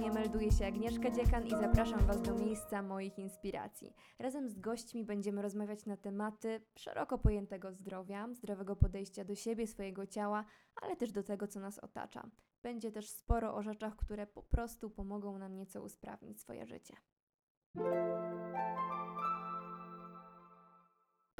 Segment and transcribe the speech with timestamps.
[0.00, 3.94] stronie melduje się Agnieszka Dziekan i zapraszam Was do miejsca moich inspiracji.
[4.18, 10.06] Razem z gośćmi będziemy rozmawiać na tematy szeroko pojętego zdrowia, zdrowego podejścia do siebie, swojego
[10.06, 10.44] ciała,
[10.82, 12.30] ale też do tego, co nas otacza.
[12.62, 16.96] Będzie też sporo o rzeczach, które po prostu pomogą nam nieco usprawnić swoje życie.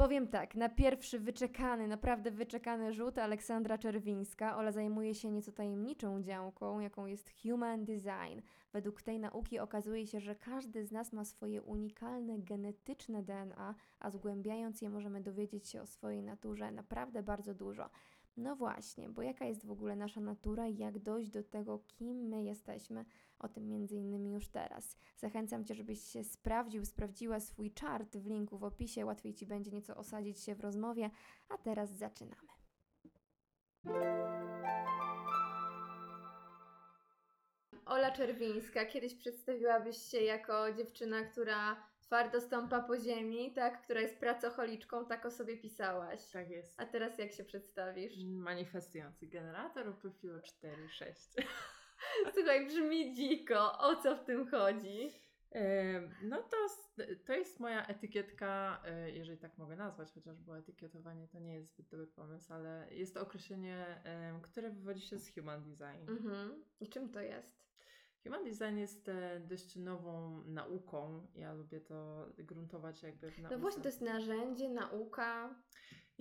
[0.01, 4.57] Powiem tak, na pierwszy wyczekany, naprawdę wyczekany rzut Aleksandra Czerwińska.
[4.57, 8.41] Ola zajmuje się nieco tajemniczą działką, jaką jest Human Design.
[8.73, 14.11] Według tej nauki okazuje się, że każdy z nas ma swoje unikalne genetyczne DNA, a
[14.11, 17.91] zgłębiając je możemy dowiedzieć się o swojej naturze naprawdę bardzo dużo.
[18.37, 22.17] No właśnie, bo jaka jest w ogóle nasza natura i jak dojść do tego, kim
[22.17, 23.05] my jesteśmy,
[23.41, 24.97] o tym między innymi już teraz.
[25.17, 29.71] Zachęcam Cię, żebyś się sprawdził, sprawdziła swój czart w linku w opisie, łatwiej Ci będzie
[29.71, 31.11] nieco osadzić się w rozmowie,
[31.49, 32.51] a teraz zaczynamy.
[37.85, 43.83] Ola Czerwińska, kiedyś przedstawiłabyś się jako dziewczyna, która twardo stąpa po ziemi, tak?
[43.83, 46.31] Która jest pracocholiczką, tak o sobie pisałaś.
[46.31, 46.81] Tak jest.
[46.81, 48.13] A teraz jak się przedstawisz?
[48.27, 51.43] Manifestujący generator profilu 4-6.
[52.35, 53.79] Słuchaj, brzmi dziko.
[53.79, 55.11] O co w tym chodzi?
[56.23, 56.57] No to,
[57.27, 61.69] to jest moja etykietka, e, jeżeli tak mogę nazwać, chociaż było etykietowanie to nie jest
[61.69, 64.03] zbyt dobry pomysł, ale jest to określenie,
[64.43, 66.11] które wywodzi się z Human Design.
[66.11, 66.65] Mhm.
[66.81, 67.61] I czym to jest?
[68.25, 71.27] Human Design jest e, dość nową nauką.
[71.35, 73.57] Ja lubię to gruntować jakby w nauce.
[73.57, 75.55] No właśnie, to jest narzędzie, nauka.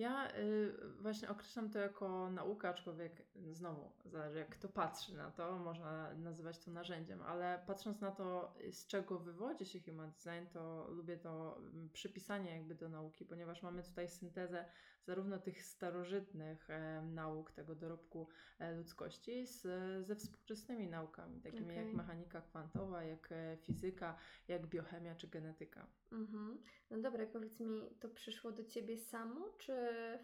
[0.00, 5.58] Ja y, właśnie określam to jako naukę, aczkolwiek znowu zależy jak kto patrzy na to,
[5.58, 10.86] można nazywać to narzędziem, ale patrząc na to, z czego wywodzi się human design, to
[10.90, 14.64] lubię to mm, przypisanie jakby do nauki, ponieważ mamy tutaj syntezę
[15.06, 18.28] zarówno tych starożytnych e, nauk, tego dorobku
[18.58, 19.62] e, ludzkości z,
[20.06, 21.84] ze współczesnymi naukami, takimi okay.
[21.84, 24.16] jak mechanika kwantowa, jak e, fizyka,
[24.48, 25.86] jak biochemia czy genetyka.
[26.12, 26.62] Mhm.
[26.90, 29.72] No dobra, powiedz mi, to przyszło do ciebie samo, czy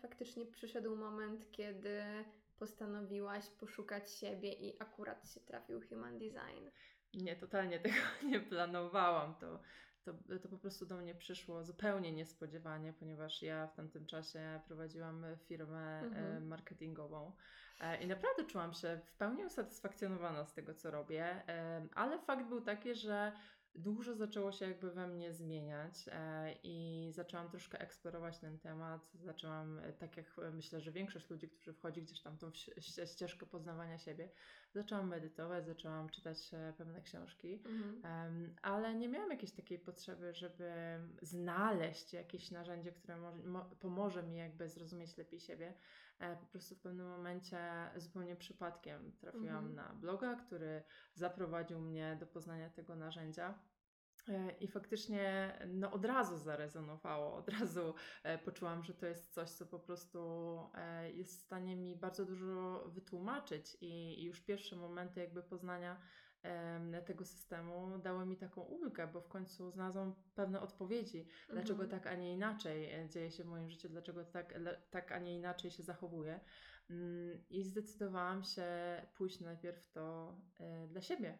[0.02, 2.02] faktycznie przyszedł moment, kiedy
[2.58, 6.68] postanowiłaś poszukać siebie i akurat się trafił Human Design?
[7.14, 7.94] Nie, totalnie tego
[8.30, 9.34] nie planowałam.
[9.34, 9.60] To,
[10.04, 10.12] to,
[10.42, 16.00] to po prostu do mnie przyszło zupełnie niespodziewanie, ponieważ ja w tamtym czasie prowadziłam firmę
[16.00, 16.46] mhm.
[16.46, 17.32] marketingową
[17.80, 21.42] e, i naprawdę czułam się w pełni usatysfakcjonowana z tego, co robię,
[21.94, 23.32] ale fakt był taki, że
[23.76, 29.12] dużo zaczęło się jakby we mnie zmieniać e, i zaczęłam troszkę eksplorować ten temat.
[29.14, 32.50] Zaczęłam, e, tak jak e, myślę, że większość ludzi, którzy wchodzi gdzieś tam tą
[33.06, 34.28] ścieżkę poznawania siebie,
[34.72, 38.54] zaczęłam medytować, zaczęłam czytać pewne książki, mhm.
[38.62, 40.72] ale nie miałam jakiejś takiej potrzeby, żeby
[41.22, 45.74] znaleźć jakieś narzędzie, które może, mo, pomoże mi jakby zrozumieć lepiej siebie.
[46.40, 47.58] Po prostu w pewnym momencie
[47.96, 49.74] zupełnie przypadkiem trafiłam mhm.
[49.74, 50.82] na bloga, który
[51.14, 53.58] zaprowadził mnie do poznania tego narzędzia.
[54.28, 59.50] E, I faktycznie no, od razu zarezonowało, od razu e, poczułam, że to jest coś,
[59.50, 60.18] co po prostu
[60.74, 63.76] e, jest w stanie mi bardzo dużo wytłumaczyć.
[63.80, 66.00] I już pierwsze momenty jakby poznania
[67.06, 71.90] tego systemu dały mi taką ulgę, bo w końcu znalazłam pewne odpowiedzi, dlaczego mhm.
[71.90, 74.54] tak, a nie inaczej dzieje się w moim życiu, dlaczego tak,
[74.90, 76.40] tak, a nie inaczej się zachowuję.
[76.90, 78.66] Mm, I zdecydowałam się
[79.14, 80.36] pójść najpierw to
[80.88, 81.38] dla siebie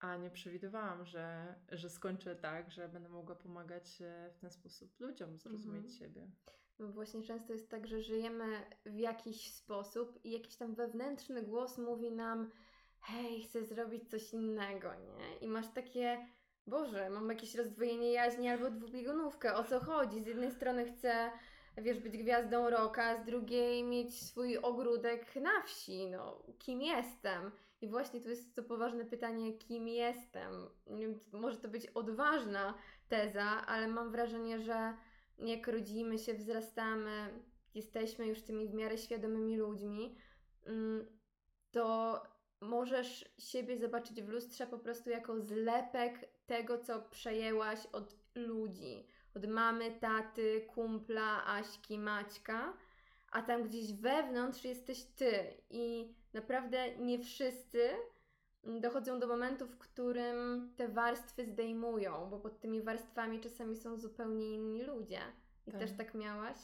[0.00, 4.02] a nie przewidywałam, że, że skończę tak, że będę mogła pomagać
[4.34, 5.98] w ten sposób ludziom zrozumieć mhm.
[5.98, 6.30] siebie.
[6.78, 8.44] No właśnie często jest tak, że żyjemy
[8.86, 12.50] w jakiś sposób i jakiś tam wewnętrzny głos mówi nam
[13.00, 15.36] hej, chcę zrobić coś innego, nie?
[15.46, 16.26] I masz takie
[16.66, 20.22] Boże, mam jakieś rozdwojenie jaźni albo dwubiegunówkę, o co chodzi?
[20.22, 21.30] Z jednej strony chcę
[21.76, 27.50] wiesz, być gwiazdą roka, z drugiej mieć swój ogródek na wsi, no, kim jestem?
[27.80, 30.52] I właśnie tu jest to poważne pytanie, kim jestem?
[31.32, 32.74] Może to być odważna
[33.08, 34.94] teza, ale mam wrażenie, że
[35.38, 37.42] jak rodzimy się, wzrastamy,
[37.74, 40.16] jesteśmy już tymi w miarę świadomymi ludźmi,
[40.66, 41.06] mm,
[41.70, 42.22] to
[42.60, 49.46] możesz siebie zobaczyć w lustrze po prostu jako zlepek tego, co przejęłaś od ludzi, od
[49.46, 52.72] mamy, taty, kumpla, Aśki, Maćka,
[53.32, 57.90] a tam gdzieś wewnątrz jesteś ty i naprawdę nie wszyscy
[58.64, 64.54] dochodzą do momentu, w którym te warstwy zdejmują, bo pod tymi warstwami czasami są zupełnie
[64.54, 65.20] inni ludzie.
[65.66, 65.80] I tak.
[65.80, 66.56] też tak miałaś?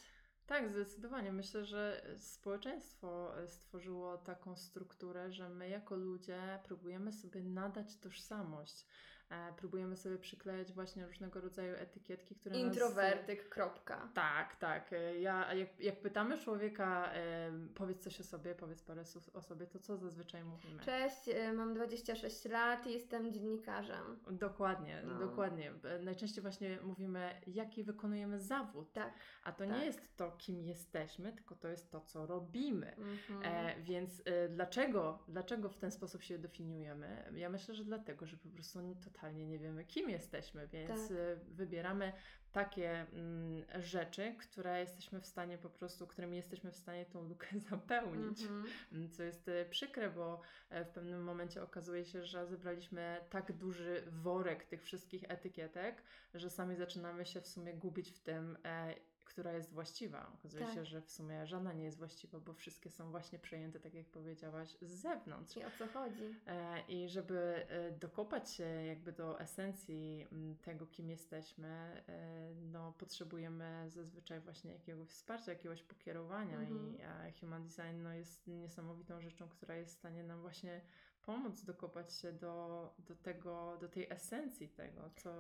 [0.47, 1.33] Tak, zdecydowanie.
[1.33, 8.87] Myślę, że społeczeństwo stworzyło taką strukturę, że my jako ludzie próbujemy sobie nadać tożsamość.
[9.31, 13.49] E, próbujemy sobie przyklejać właśnie różnego rodzaju etykietki, które Introwertyk, nas...
[13.49, 14.09] kropka.
[14.15, 14.93] Tak, tak.
[14.93, 19.43] E, ja, jak, jak pytamy człowieka, e, powiedz coś o sobie, powiedz parę słów o
[19.43, 20.83] sobie, to co zazwyczaj mówimy?
[20.83, 21.21] Cześć,
[21.55, 24.21] mam 26 lat i jestem dziennikarzem.
[24.31, 25.19] Dokładnie, no.
[25.19, 25.73] dokładnie.
[26.01, 28.93] Najczęściej właśnie mówimy, jaki wykonujemy zawód.
[28.93, 29.13] Tak.
[29.45, 29.77] A to tak.
[29.77, 32.97] nie jest to, kim jesteśmy, tylko to jest to, co robimy.
[32.97, 33.43] Mhm.
[33.43, 37.33] E, więc e, dlaczego, dlaczego w ten sposób się definiujemy?
[37.35, 38.79] Ja myślę, że dlatego, że po prostu
[39.17, 41.17] totalnie nie wiemy, kim jesteśmy, więc Tak.
[41.19, 42.13] e, wybieramy
[42.53, 47.47] takie mm, rzeczy, które jesteśmy w stanie po prostu, którymi jesteśmy w stanie tą lukę
[47.71, 48.43] zapełnić.
[48.43, 48.65] Mhm.
[48.93, 50.41] Mm, Co jest e, przykre, bo
[50.71, 56.03] e, w pewnym momencie okazuje się, że zebraliśmy tak duży worek tych wszystkich etykietek,
[56.35, 58.95] że sami zaczynamy się w sumie gubić w tym, e,
[59.27, 60.33] która jest właściwa.
[60.35, 60.75] Okazuje Tak.
[60.75, 64.07] się, że w sumie żadna nie jest właściwa, bo wszystkie są właśnie przejęte, tak jak
[64.07, 65.57] powiedziałaś, z zewnątrz.
[65.57, 66.35] I o co chodzi?
[66.47, 70.27] E, I żeby e, dokopać się jakby do esencji
[70.63, 71.69] tego, kim jesteśmy,
[72.09, 76.97] e, no potrzebujemy zazwyczaj właśnie jakiegoś wsparcia, jakiegoś pokierowania Mhm.
[77.29, 80.81] i human design no, jest niesamowitą rzeczą, która jest w stanie nam właśnie
[81.27, 85.31] pomóc dokopać się do, do tego, do tej esencji tego, co,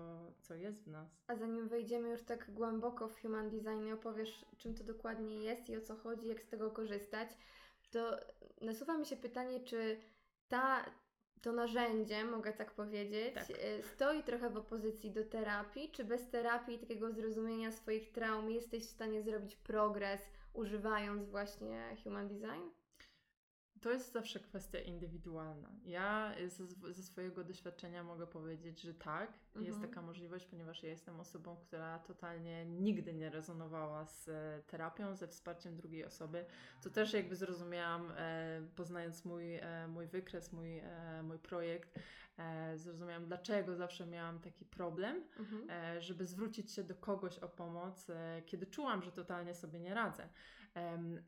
[0.40, 1.08] co jest w nas.
[1.26, 5.68] A zanim wejdziemy już tak głęboko w human design i opowiesz, czym to dokładnie jest
[5.68, 7.30] i o co chodzi, jak z tego korzystać,
[7.90, 8.20] to
[8.60, 10.00] nasuwa mi się pytanie, czy
[10.48, 10.84] ta,
[11.42, 13.50] to narzędzie, mogę tak powiedzieć, Tak.
[13.50, 18.86] y, stoi trochę w opozycji do terapii, czy bez terapii takiego zrozumienia swoich traum jesteś
[18.86, 20.20] w stanie zrobić progres,
[20.54, 22.75] używając właśnie human design?
[23.80, 25.68] To jest zawsze kwestia indywidualna.
[25.84, 29.88] Ja ze, ze swojego doświadczenia mogę powiedzieć, że tak, jest Mhm.
[29.88, 35.28] taka możliwość, ponieważ ja jestem osobą, która totalnie nigdy nie rezonowała z e, terapią, ze
[35.28, 36.44] wsparciem drugiej osoby.
[36.82, 41.98] To też jakby zrozumiałam, e, poznając mój, e, mój wykres, mój, e, mój projekt,
[42.38, 45.70] e, zrozumiałam, dlaczego zawsze miałam taki problem, Mhm.
[45.70, 48.06] e, żeby zwrócić się do kogoś o pomoc,
[48.46, 50.28] kiedy czułam, że totalnie sobie nie radzę.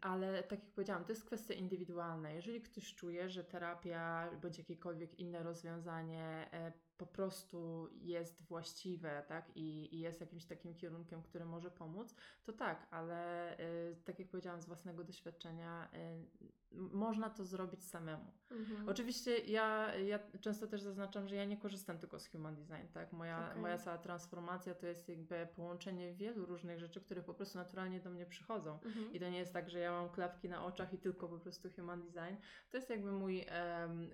[0.00, 2.30] Ale tak jak powiedziałam, to jest kwestia indywidualna.
[2.30, 9.56] Jeżeli ktoś czuje, że terapia bądź jakiekolwiek inne rozwiązanie e, po prostu jest właściwe, tak,
[9.56, 12.14] i, i jest jakimś takim kierunkiem, który może pomóc,
[12.44, 16.28] to tak, ale e, tak jak powiedziałam, z własnego doświadczenia, m-
[16.92, 18.24] można to zrobić samemu.
[18.50, 18.88] Mhm.
[18.88, 23.12] Oczywiście ja, ja często też zaznaczam, że ja nie korzystam tylko z human design, tak?
[23.12, 23.60] Moja, Okej.
[23.62, 28.10] moja cała transformacja to jest jakby połączenie wielu różnych rzeczy, które po prostu naturalnie do
[28.10, 28.78] mnie przychodzą.
[28.84, 29.12] Mhm.
[29.12, 31.70] I to nie jest tak, że ja mam klapki na oczach i tylko po prostu
[31.70, 32.36] human design.
[32.70, 33.46] To jest jakby mój,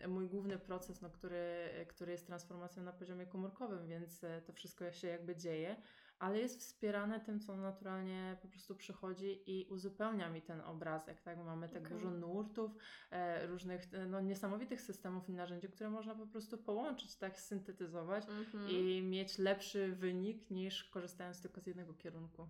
[0.08, 4.92] mój główny proces, no, który, który jest transformacją na poziomie komórkowym, więc e, to wszystko
[4.92, 5.76] się jakby dzieje,
[6.18, 11.38] ale jest wspierane tym, co naturalnie po prostu przychodzi i uzupełnia mi ten obrazek, tak?
[11.38, 11.92] Mamy tak Okej.
[11.92, 12.70] dużo nurtów,
[13.10, 17.40] e, różnych e, no, niesamowitych systemów i narzędzi, które można po prostu połączyć, tak?
[17.40, 18.70] Syntetyzować Mhm.
[18.70, 22.48] i mieć lepszy wynik niż korzystając tylko z jednego kierunku.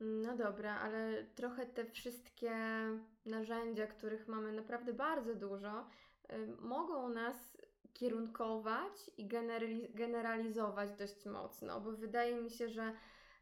[0.00, 2.52] No dobra, ale trochę te wszystkie
[3.26, 5.86] narzędzia, których mamy naprawdę bardzo dużo,
[6.60, 7.56] mogą nas
[7.94, 12.92] kierunkować i generali- generalizować dość mocno, bo wydaje mi się, że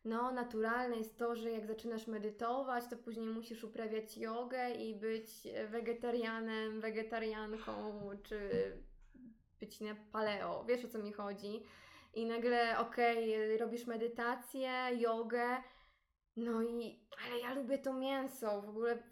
[0.05, 5.31] no, naturalne jest to, że jak zaczynasz medytować, to później musisz uprawiać jogę i być
[5.69, 8.51] wegetarianem, wegetarianką, czy
[9.61, 10.65] być na paleo.
[10.65, 11.63] Wiesz o co mi chodzi?
[12.15, 15.63] I nagle, okej, robisz medytację, jogę,
[16.37, 19.03] no i, ale ja lubię to mięso, w ogóle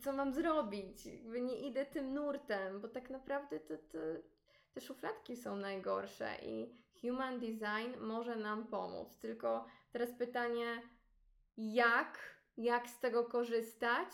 [0.00, 1.08] co mam zrobić?
[1.42, 3.98] Nie idę tym nurtem, bo tak naprawdę to, to,
[4.72, 9.18] te szufladki są najgorsze i human design może nam pomóc.
[9.18, 10.82] Tylko teraz pytanie,
[11.56, 12.18] jak,
[12.56, 14.08] jak z tego korzystać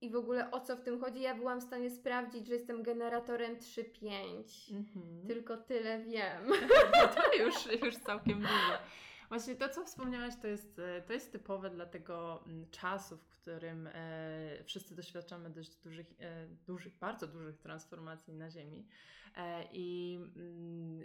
[0.00, 1.20] i w ogóle o co w tym chodzi?
[1.20, 4.74] Ja byłam w stanie sprawdzić, że jestem generatorem 3-5.
[4.76, 5.26] Mhm.
[5.26, 6.46] Tylko tyle wiem.
[7.14, 8.78] to już, już całkiem dużo.
[9.32, 13.26] Właśnie to, co wspomniałaś, to jest, e, to jest typowe dla tego mm, czasu, w
[13.28, 18.86] którym e, wszyscy doświadczamy dość dużych, e, dużych, bardzo dużych transformacji na Ziemi.
[19.36, 21.00] E, I mm,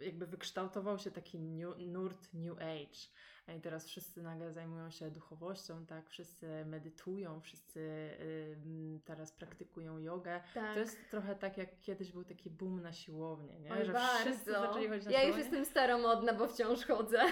[0.00, 2.98] jakby wykształtował się taki new, nurt New Age.
[3.46, 6.08] E, I teraz wszyscy nagle zajmują się duchowością, tak?
[6.08, 10.40] Wszyscy medytują, wszyscy y, teraz praktykują jogę.
[10.54, 10.74] Tak.
[10.74, 13.72] To jest trochę tak, jak kiedyś był taki boom na siłownię, nie?
[13.72, 14.30] Oj, że bardzo.
[14.30, 15.56] wszyscy zaczęli chodzić na Ja już siłownię.
[15.56, 17.22] jestem staromodna, bo wciąż chodzę.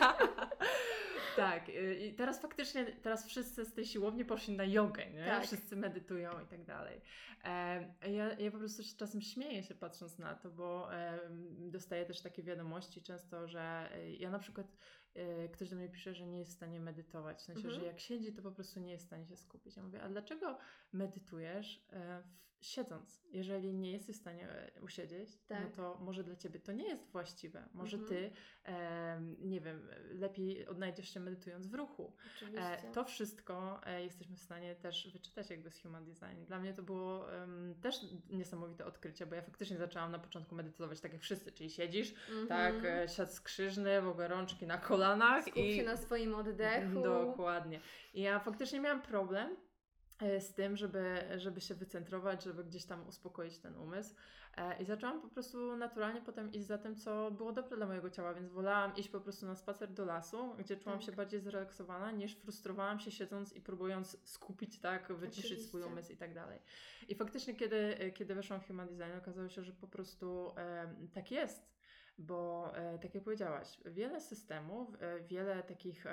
[1.36, 5.26] tak, y, i teraz faktycznie, teraz wszyscy z tej siłowni poszli na jogę, nie?
[5.26, 5.46] Tak.
[5.46, 7.00] Wszyscy medytują i tak dalej.
[7.44, 11.18] E, ja, ja po prostu czasem śmieję się patrząc na to, bo e,
[11.58, 14.66] dostaję też takie wiadomości często, że e, ja na przykład
[15.52, 17.80] ktoś do mnie pisze, że nie jest w stanie medytować, w sensie, Mhm.
[17.80, 19.76] że jak siedzi, to po prostu nie jest w stanie się skupić.
[19.76, 20.58] Ja mówię, a dlaczego
[20.92, 22.22] medytujesz w,
[22.60, 23.22] siedząc?
[23.32, 25.72] Jeżeli nie jesteś w stanie e, usiedzieć, no Tak.
[25.72, 27.68] to może dla ciebie to nie jest właściwe.
[27.72, 28.08] Może Mhm.
[28.08, 28.30] ty,
[29.38, 32.12] nie wiem, lepiej odnajdziesz się medytując w ruchu.
[32.36, 32.88] Oczywiście.
[32.88, 36.44] E, to wszystko e, jesteśmy w stanie też wyczytać jakby z Human Design.
[36.46, 37.26] Dla mnie to było
[37.82, 37.96] też
[38.30, 42.46] niesamowite odkrycie, bo ja faktycznie zaczęłam na początku medytować tak jak wszyscy, czyli siedzisz, Mhm.
[42.46, 47.02] tak, e, siad skrzyżny, w ogóle rączki na kolanach Skup i się na swoim oddechu.
[47.02, 47.80] Dokładnie.
[48.14, 49.56] I ja faktycznie miałam problem
[50.18, 54.14] e, z tym, żeby, żeby się wycentrować, żeby gdzieś tam uspokoić ten umysł.
[54.56, 58.10] E, I zaczęłam po prostu naturalnie potem iść za tym, co było dobre dla mojego
[58.10, 61.06] ciała, więc wolałam iść po prostu na spacer do lasu, gdzie czułam Tak.
[61.06, 65.92] się bardziej zrelaksowana, niż frustrowałam się siedząc i próbując skupić, tak, wyciszyć swój Oczywiście.
[65.92, 66.58] umysł i tak dalej.
[67.08, 71.30] I faktycznie, kiedy, kiedy weszłam w Human Design, okazało się, że po prostu e, tak
[71.30, 71.79] jest.
[72.20, 76.04] Bo e, tak jak powiedziałaś, wiele systemów, e, wiele takich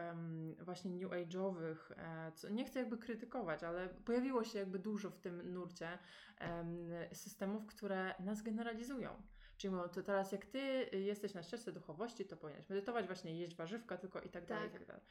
[0.62, 5.20] właśnie new age'owych, e, co nie chcę jakby krytykować, ale pojawiło się jakby dużo w
[5.20, 6.00] tym nurcie
[6.38, 9.22] em, systemów, które nas generalizują.
[9.58, 13.56] Czyli mówią, to teraz jak ty jesteś na ścieżce duchowości, to powinieneś medytować, właśnie jeść
[13.56, 14.80] warzywka tylko i tak dalej, i Tak.
[14.80, 15.04] tak dalej.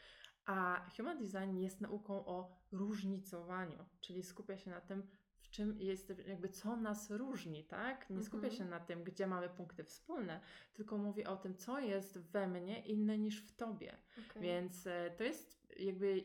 [0.47, 5.07] A Human Design jest nauką o różnicowaniu, czyli skupia się na tym,
[5.57, 8.11] czym jest, jakby co nas różni, tak?
[8.11, 8.53] Nie skupia Mhm.
[8.59, 10.41] się na tym, gdzie mamy punkty wspólne,
[10.75, 13.97] tylko mówi o tym, co jest we mnie inne niż w tobie.
[14.31, 14.43] Okej.
[14.43, 16.25] Więc e, to jest jakby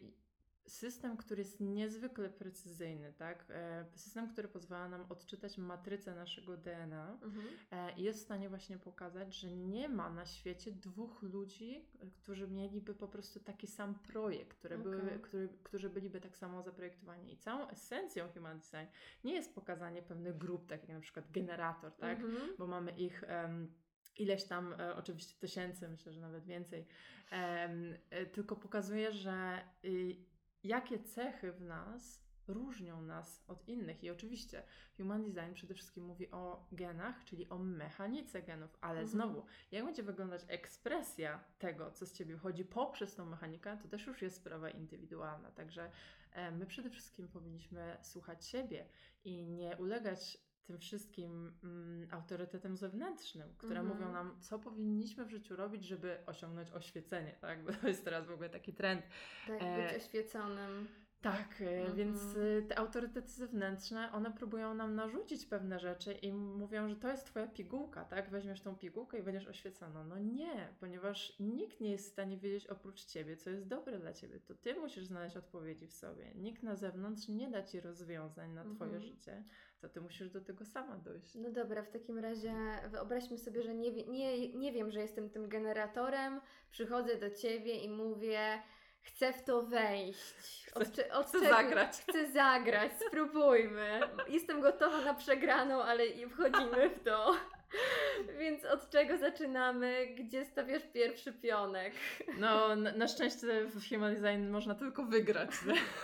[0.68, 3.46] system, który jest niezwykle precyzyjny, tak?
[3.50, 7.46] E, system, który pozwala nam odczytać matrycę naszego DNA Mhm.
[7.72, 12.48] e, jest w stanie właśnie pokazać, że nie ma na świecie dwóch ludzi, e, którzy
[12.48, 15.20] mieliby po prostu taki sam projekt, które były, Okej.
[15.22, 17.34] który, którzy byliby tak samo zaprojektowani.
[17.34, 18.88] I całą esencją Human Design
[19.24, 22.20] nie jest pokazanie pewnych grup, tak jak na przykład generator, tak?
[22.20, 22.50] Mhm.
[22.58, 23.74] bo mamy ich em,
[24.18, 26.86] ileś tam, e, oczywiście tysięcy, myślę, że nawet więcej,
[27.32, 30.16] em, e, tylko pokazuje, że y,
[30.64, 34.04] jakie cechy w nas różnią nas od innych.
[34.04, 34.64] I oczywiście
[34.98, 39.08] Human Design przede wszystkim mówi o genach, czyli o mechanice genów, ale Mhm.
[39.08, 44.06] znowu, jak będzie wyglądać ekspresja tego, co z Ciebie wychodzi poprzez tą mechanikę, to też
[44.08, 45.52] już jest sprawa indywidualna.
[45.52, 45.92] Także
[46.32, 48.86] e, my przede wszystkim powinniśmy słuchać siebie
[49.24, 53.98] i nie ulegać tym wszystkim mm, autorytetem zewnętrznym, które Mhm.
[53.98, 57.64] mówią nam, co powinniśmy w życiu robić, żeby osiągnąć oświecenie, tak?
[57.64, 59.04] Bo to jest teraz w ogóle taki trend.
[59.48, 60.88] Tak, E, być oświeconym.
[61.22, 61.96] Tak, e, Mhm.
[61.98, 67.08] więc e, te autorytety zewnętrzne, one próbują nam narzucić pewne rzeczy i mówią, że to
[67.08, 68.30] jest twoja pigułka, tak?
[68.30, 70.04] Weźmiesz tą pigułkę i będziesz oświecona.
[70.04, 74.14] No nie, ponieważ nikt nie jest w stanie wiedzieć oprócz ciebie, co jest dobre dla
[74.14, 74.40] ciebie.
[74.40, 76.32] To ty musisz znaleźć odpowiedzi w sobie.
[76.36, 79.02] Nikt na zewnątrz nie da ci rozwiązań na twoje Mhm.
[79.02, 79.44] życie.
[79.82, 81.36] To ty musisz do tego sama dojść.
[81.36, 82.54] No dobra, w takim razie
[82.92, 87.90] wyobraźmy sobie, że nie, nie, nie wiem, że jestem tym generatorem, przychodzę do ciebie i
[87.90, 88.62] mówię,
[89.02, 90.70] chcę w to wejść.
[90.76, 91.92] Od, cze- od chcę czego- zagrać.
[92.10, 94.00] Chcę zagrać, spróbujmy.
[94.28, 97.36] Jestem gotowa na przegraną, ale i wchodzimy w to.
[98.40, 100.08] Więc od czego zaczynamy?
[100.08, 101.94] Gdzie stawiasz pierwszy pionek?
[102.40, 105.50] No, na, na szczęście w Human Design można tylko wygrać.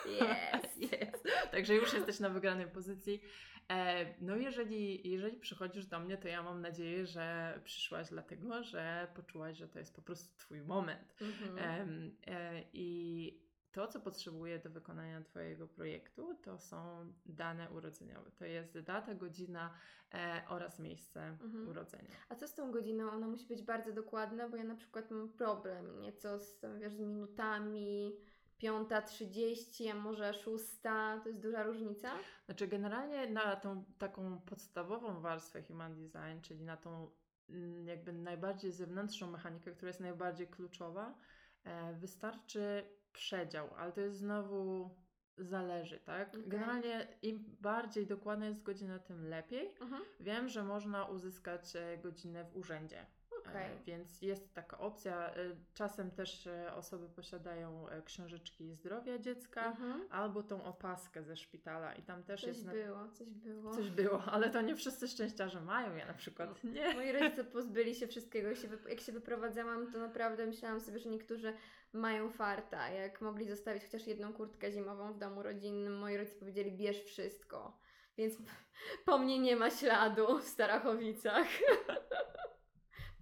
[0.05, 0.77] Jest.
[1.01, 1.27] Jest.
[1.51, 3.21] Także już jesteś na wygranej pozycji.
[3.71, 9.07] E, no jeżeli, jeżeli przychodzisz do mnie, to ja mam nadzieję, że przyszłaś dlatego, że
[9.15, 11.15] poczułaś, że to jest po prostu Twój moment.
[11.21, 12.15] Mhm.
[12.27, 18.31] E, I to, co potrzebuję do wykonania Twojego projektu, to są dane urodzeniowe.
[18.31, 19.73] To jest data, godzina
[20.13, 21.67] e, oraz miejsce Mhm.
[21.67, 22.15] urodzenia.
[22.29, 23.11] A co z tą godziną?
[23.11, 26.99] Ona musi być bardzo dokładna, bo ja na przykład mam problem nieco z, wiesz, z
[26.99, 28.15] minutami.
[28.57, 31.19] Piąta, trzydzieści, a może szósta.
[31.23, 32.11] To jest duża różnica?
[32.45, 37.09] Znaczy, generalnie na tą taką podstawową warstwę Human Design, czyli na tą
[37.49, 41.17] mm, jakby najbardziej zewnętrzną mechanikę, która jest najbardziej kluczowa,
[41.63, 42.83] e, wystarczy
[43.13, 44.89] przedział, ale to jest znowu
[45.37, 46.29] zależy, tak?
[46.29, 46.43] Okej.
[46.47, 49.75] Generalnie im bardziej dokładna jest godzina, tym lepiej.
[49.81, 50.01] Mhm.
[50.19, 53.05] Wiem, że można uzyskać e, godzinę w urzędzie.
[53.49, 53.73] Okej.
[53.73, 55.29] E, Więc jest taka opcja.
[55.29, 55.35] E,
[55.73, 60.07] Czasem też e, osoby posiadają książeczki zdrowia dziecka Mhm.
[60.11, 62.71] albo tą opaskę ze szpitala i tam też Coś jest na...
[62.71, 63.71] było, coś było.
[63.75, 65.95] coś było, ale to nie wszyscy szczęściarze mają.
[65.95, 66.93] Ja na przykład nie.
[66.93, 68.47] Moi rodzice pozbyli się wszystkiego.
[68.49, 71.53] Jak się, jak się wyprowadzałam, to naprawdę myślałam sobie, że niektórzy
[71.93, 72.89] mają farta.
[72.89, 77.77] Jak mogli zostawić chociaż jedną kurtkę zimową w domu rodzinnym, moi rodzice powiedzieli, bierz wszystko.
[78.17, 78.37] Więc
[79.05, 81.47] po mnie nie ma śladu w Starachowicach.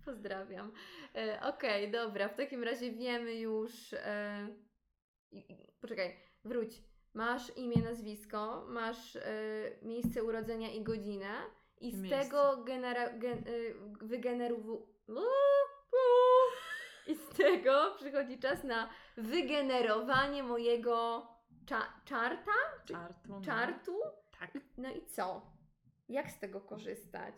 [0.05, 0.71] Pozdrawiam.
[1.15, 3.93] E, Okej, okay, dobra, w takim razie wiemy już.
[3.93, 4.47] E,
[5.81, 6.83] poczekaj, wróć.
[7.13, 9.21] Masz imię, nazwisko, masz e,
[9.81, 11.31] miejsce urodzenia i godzinę,
[11.81, 12.23] i z miejsce.
[12.23, 13.41] tego genera, gen, e,
[14.01, 14.87] wygenerowu.
[17.07, 21.27] I z tego przychodzi czas na wygenerowanie mojego
[21.65, 22.51] cza, czarta?
[22.85, 23.29] Czartu.
[23.29, 23.41] No.
[23.41, 23.99] Czartu?
[24.39, 24.51] Tak.
[24.77, 25.41] No i co?
[26.09, 27.33] Jak z tego korzystać?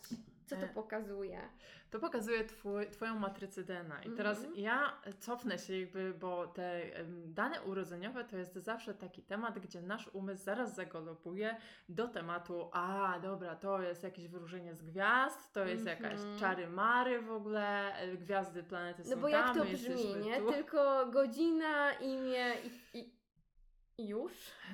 [0.47, 1.41] Co to e, pokazuje?
[1.89, 4.03] To pokazuje twój, Twoją matrycę DNA.
[4.03, 4.59] I teraz mm -hmm.
[4.59, 6.81] ja cofnę się jakby, bo te
[7.25, 11.57] dane urodzeniowe to jest zawsze taki temat, gdzie nasz umysł zaraz zagalopuje
[11.89, 16.03] do tematu, a dobra, to jest jakieś wyróżnienie z gwiazd, to jest mm -hmm.
[16.03, 20.37] jakaś czary mary w ogóle, e, gwiazdy, planety są No bo jak to brzmi, nie?
[20.37, 20.51] Tu.
[20.51, 23.16] Tylko godzina, imię i i
[23.97, 24.31] już?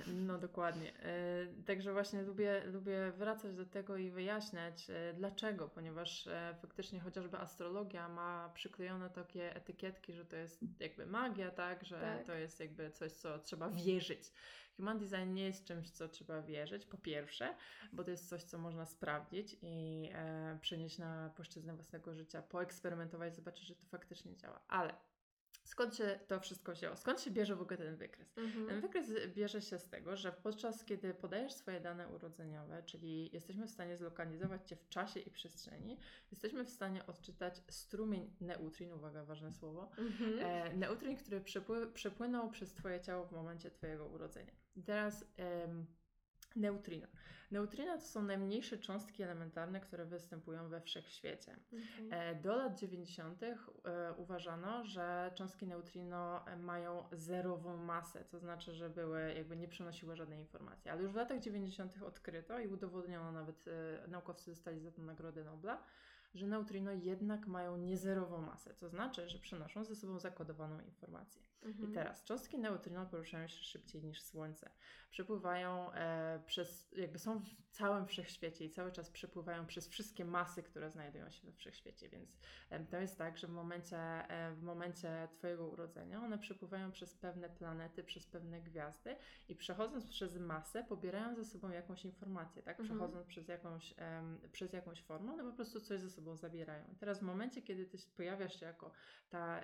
[0.07, 0.99] No dokładnie.
[0.99, 6.99] E, także właśnie lubię, lubię wracać do tego i wyjaśniać e, dlaczego, ponieważ e, faktycznie
[6.99, 12.25] chociażby astrologia ma przyklejone takie etykietki, że to jest jakby magia, tak, że tak.
[12.25, 14.31] to jest jakby coś, co trzeba wierzyć.
[14.77, 17.55] Human design nie jest czymś, co trzeba wierzyć, po pierwsze,
[17.93, 20.09] bo to jest coś, co można sprawdzić i
[20.61, 24.59] przenieść na płaszczyznę własnego życia, poeksperymentować, zobaczyć, że to faktycznie działa.
[24.67, 24.93] Ale
[25.73, 26.95] Skąd się to wszystko wzięło?
[26.95, 28.37] Skąd się bierze w ogóle ten wykres?
[28.37, 28.67] Mhm.
[28.67, 33.67] Ten wykres bierze się z tego, że podczas kiedy podajesz swoje dane urodzeniowe, czyli jesteśmy
[33.67, 35.97] w stanie zlokalizować Cię w czasie i przestrzeni,
[36.31, 40.39] jesteśmy w stanie odczytać strumień neutrin, uwaga, ważne słowo, mhm.
[40.39, 44.53] e, neutrin, który przepły, przepłynął przez Twoje ciało w momencie Twojego urodzenia.
[44.75, 45.25] I teraz...
[45.37, 45.85] Em,
[46.55, 47.07] Neutrino.
[47.51, 51.55] Neutrino to są najmniejsze cząstki elementarne, które występują we wszechświecie.
[52.07, 52.35] Okay.
[52.35, 53.43] Do lat 90.
[53.43, 53.57] E,
[54.17, 60.39] uważano, że cząstki neutrino mają zerową masę, to znaczy, że były, jakby nie przenosiły żadnej
[60.39, 60.91] informacji.
[60.91, 62.03] Ale już w latach 90.
[62.03, 65.83] odkryto i udowodniono, nawet e, naukowcy dostali za to Nagrodę Nobla,
[66.33, 71.41] że neutrino jednak mają niezerową masę, co znaczy, że przenoszą ze sobą zakodowaną informację.
[71.65, 71.91] Mhm.
[71.91, 74.69] I teraz cząstki neutrino poruszają się szybciej niż Słońce.
[75.09, 80.63] Przepływają e, przez, jakby są w całym wszechświecie i cały czas przepływają przez wszystkie masy,
[80.63, 82.37] które znajdują się we wszechświecie, więc
[82.69, 87.13] e, to jest tak, że w momencie, e, w momencie Twojego urodzenia one przepływają przez
[87.13, 89.15] pewne planety, przez pewne gwiazdy
[89.49, 92.79] i przechodząc przez masę pobierają ze sobą jakąś informację, tak?
[92.79, 92.89] Mhm.
[92.89, 93.93] Przechodząc przez jakąś,
[94.51, 96.85] przez jakąś formę, one po prostu coś ze sobą zabierają.
[96.93, 98.91] I teraz w momencie, kiedy Ty pojawiasz się jako
[99.29, 99.61] ta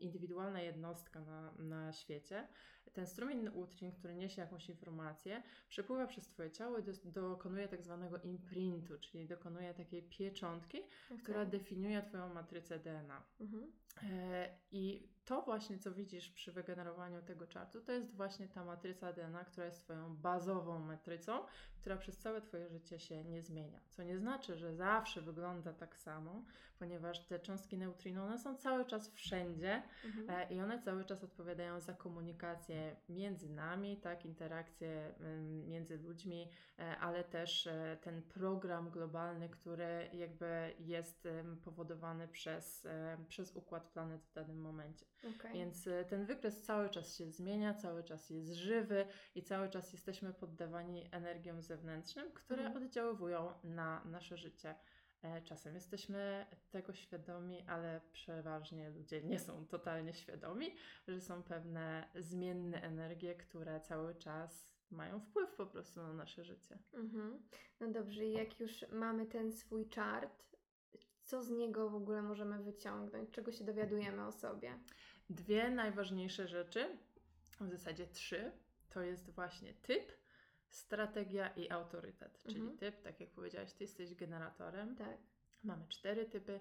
[0.00, 2.48] indywidualna jednostka na na, świecie.
[2.92, 7.82] Ten strumień neutrin, który niesie jakąś informację, przepływa przez Twoje ciało i do, dokonuje tak
[7.82, 11.18] zwanego imprintu, czyli dokonuje takiej pieczątki, okay.
[11.18, 13.22] która definiuje Twoją matrycę DNA.
[13.40, 13.72] Mhm.
[14.02, 19.12] E, I to właśnie, co widzisz przy wygenerowaniu tego czartu, to jest właśnie ta matryca
[19.12, 21.44] DNA, która jest Twoją bazową matrycą,
[21.80, 23.80] która przez całe Twoje życie się nie zmienia.
[23.90, 26.44] Co nie znaczy, że zawsze wygląda tak samo,
[26.78, 30.30] ponieważ te cząstki neutrino, one są cały czas wszędzie mhm.
[30.30, 35.14] e, i one cały czas odpowiadają za komunikację między nami, tak, interakcje
[35.66, 41.28] między ludźmi, e, ale też e, ten program globalny, który jakby jest
[41.64, 42.86] powodowany przez,
[43.28, 45.06] przez układ planet w danym momencie.
[45.36, 45.52] Okay.
[45.52, 50.32] Więc ten wykres cały czas się zmienia, cały czas jest żywy i cały czas jesteśmy
[50.32, 52.84] poddawani energiom zewnętrznym, które mhm.
[52.84, 54.74] oddziaływują na nasze życie.
[55.24, 60.74] E, czasem jesteśmy tego świadomi, ale przeważnie ludzie nie są totalnie świadomi,
[61.08, 66.78] że są pewne zmienne energie, które cały czas mają wpływ po prostu na nasze życie.
[66.92, 67.42] Mhm.
[67.80, 70.44] No dobrze, jak już mamy ten swój chart,
[71.24, 73.30] co z niego w ogóle możemy wyciągnąć?
[73.30, 74.78] Czego się dowiadujemy o sobie?
[75.30, 76.98] Dwie najważniejsze rzeczy,
[77.60, 78.52] w zasadzie trzy,
[78.90, 80.12] to jest właśnie typ,
[80.68, 82.42] strategia i autorytet.
[82.46, 82.78] Czyli mhm.
[82.78, 84.96] typ, tak jak powiedziałaś, ty jesteś generatorem.
[84.96, 85.18] Tak.
[85.64, 86.60] Mamy cztery typy.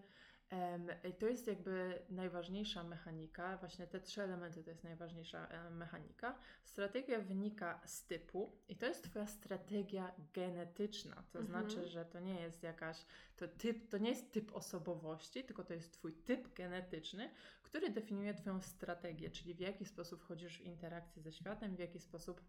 [1.19, 6.39] To jest jakby najważniejsza mechanika, właśnie te trzy elementy to jest najważniejsza mechanika.
[6.63, 11.23] Strategia wynika z typu i to jest Twoja strategia genetyczna.
[11.31, 11.47] To mhm.
[11.47, 15.73] znaczy, że to nie jest jakaś, to, typ, to nie jest typ osobowości, tylko to
[15.73, 17.29] jest Twój typ genetyczny,
[17.63, 21.99] który definiuje Twoją strategię, czyli w jaki sposób wchodzisz w interakcję ze światem, w jaki
[21.99, 22.41] sposób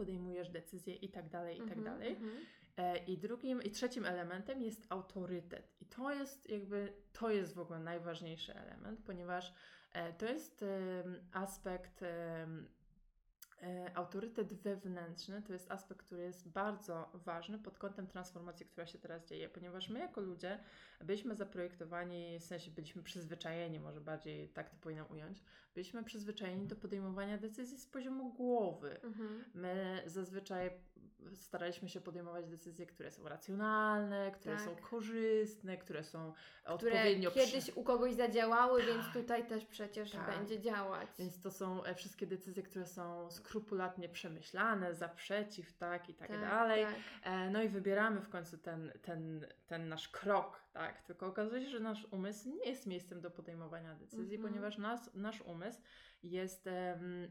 [0.00, 2.12] podejmujesz decyzje i tak dalej, i tak mhm, dalej.
[2.12, 2.32] Mhm.
[2.76, 5.76] E, I drugim, i trzecim elementem jest autorytet.
[5.80, 9.54] I to jest jakby, to jest w ogóle najważniejszy element, ponieważ
[9.92, 10.64] e, to jest
[11.32, 12.04] aspekt
[13.62, 18.98] E, autorytet wewnętrzny to jest aspekt, który jest bardzo ważny pod kątem transformacji, która się
[18.98, 20.58] teraz dzieje, ponieważ my jako ludzie
[21.00, 25.42] byliśmy zaprojektowani, w sensie byliśmy przyzwyczajeni, może bardziej tak to powinnam ująć,
[25.80, 29.00] byliśmy przyzwyczajeni do podejmowania decyzji z poziomu głowy.
[29.02, 29.44] Mhm.
[29.54, 30.70] My zazwyczaj
[31.34, 34.64] staraliśmy się podejmować decyzje, które są racjonalne, które Tak.
[34.64, 39.14] są korzystne, które są Które odpowiednio kiedyś u kogoś zadziałały, więc Tak.
[39.14, 40.36] tutaj też przecież Tak.
[40.38, 41.08] będzie działać.
[41.18, 46.30] Więc to są e, wszystkie decyzje, które są skrupulatnie przemyślane, za, przeciw, tak i tak,
[46.30, 46.84] dalej.
[46.84, 46.94] tak.
[47.22, 51.02] E, No i wybieramy w końcu ten, ten, ten nasz krok, tak?
[51.02, 54.52] Tylko okazuje się, że nasz umysł nie jest miejscem do podejmowania decyzji, Mhm.
[54.52, 55.80] ponieważ nas, nasz umysł
[56.22, 56.68] jest,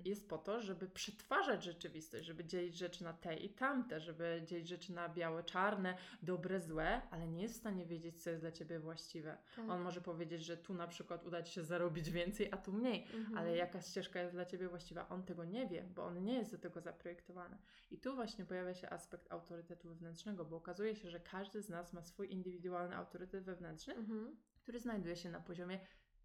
[0.05, 4.67] jest po to, żeby przetwarzać rzeczywistość, żeby dzielić rzeczy na te i tamte, żeby dzielić
[4.67, 8.51] rzeczy na białe, czarne, dobre, złe, ale nie jest w stanie wiedzieć, co jest dla
[8.51, 9.37] ciebie właściwe.
[9.55, 9.69] tak.
[9.69, 13.05] On może powiedzieć, że tu na przykład uda ci się zarobić więcej, a tu mniej
[13.13, 13.37] Mhm.
[13.37, 16.51] ale jaka ścieżka jest dla ciebie właściwa, on tego nie wie, bo on nie jest
[16.51, 17.57] do tego zaprojektowany.
[17.91, 21.93] I tu właśnie pojawia się aspekt autorytetu wewnętrznego, bo okazuje się, że każdy z nas
[21.93, 24.35] ma swój indywidualny autorytet wewnętrzny, Mhm.
[24.61, 25.79] który znajduje się na poziomie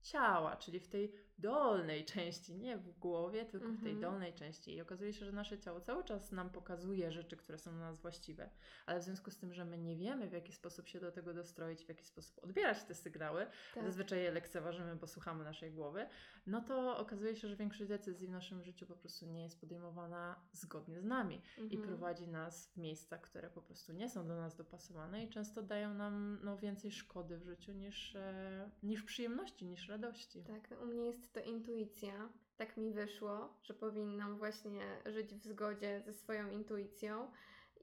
[0.05, 4.01] ciała, czyli w tej dolnej części, nie w głowie, tylko w tej Mhm.
[4.01, 4.75] dolnej części.
[4.75, 8.01] I okazuje się, że nasze ciało cały czas nam pokazuje rzeczy, które są dla nas
[8.01, 8.51] właściwe,
[8.87, 11.35] ale w związku z tym, że my nie wiemy, w jaki sposób się do tego
[11.35, 13.85] dostroić, w jaki sposób odbierać te sygnały, Tak.
[13.85, 16.07] zazwyczaj je lekceważymy, bo słuchamy naszej głowy,
[16.47, 20.41] no to okazuje się, że większość decyzji w naszym życiu po prostu nie jest podejmowana
[20.53, 21.83] zgodnie z nami i Mhm.
[21.83, 25.95] prowadzi nas w miejsca, które po prostu nie są do nas dopasowane i często dają
[25.95, 30.43] nam no, więcej szkody w życiu niż, e, niż przyjemności, niż radości.
[30.43, 32.29] Tak, u mnie jest to intuicja.
[32.57, 37.31] Tak mi wyszło, że powinnam właśnie żyć w zgodzie ze swoją intuicją.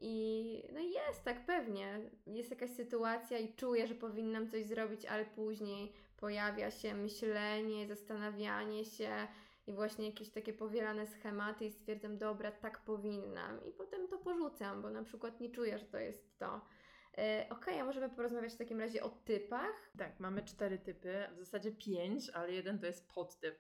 [0.02, 2.10] I no jest tak pewnie.
[2.28, 8.86] Jest jakaś sytuacja i czuję, że powinnam coś zrobić, ale później pojawia się myślenie, zastanawianie
[8.86, 9.28] się
[9.67, 13.65] i właśnie jakieś takie powielane schematy i stwierdzam, dobra, tak powinnam.
[13.65, 16.62] I potem to porzucam, bo na przykład nie czuję, że to jest to.
[17.17, 19.91] E, Okej, a możemy porozmawiać w takim razie o typach.
[19.97, 23.60] Tak, mamy cztery typy, w zasadzie pięć, ale jeden to jest podtyp.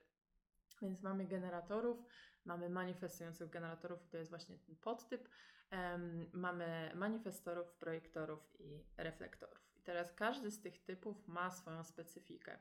[0.81, 1.97] Więc mamy generatorów,
[2.45, 5.29] mamy manifestujących generatorów, to jest właśnie ten podtyp.
[5.69, 9.71] Em, mamy manifestorów, projektorów i reflektorów.
[9.75, 12.59] I teraz każdy z tych typów ma swoją specyfikę.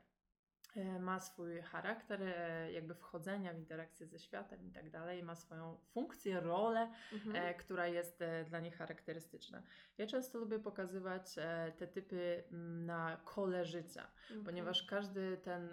[0.75, 5.35] E, Ma swój charakter, e, jakby wchodzenia w interakcję ze światem i tak dalej, ma
[5.35, 7.35] swoją funkcję, rolę, Mhm.
[7.35, 9.63] e, która jest e, dla nich charakterystyczna.
[9.97, 11.35] Ja często lubię pokazywać
[11.77, 14.43] te typy mm, na kole życia, Okej.
[14.43, 15.69] ponieważ każdy ten,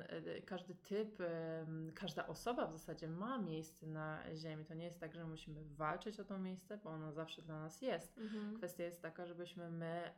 [0.47, 1.19] każdy typ,
[1.95, 4.65] każda osoba w zasadzie ma miejsce na Ziemi.
[4.65, 7.83] To nie jest tak, że musimy walczyć o to miejsce, bo ono zawsze dla nas
[7.83, 8.19] jest.
[8.19, 8.57] Mhm.
[8.57, 10.11] Kwestia jest taka, żebyśmy my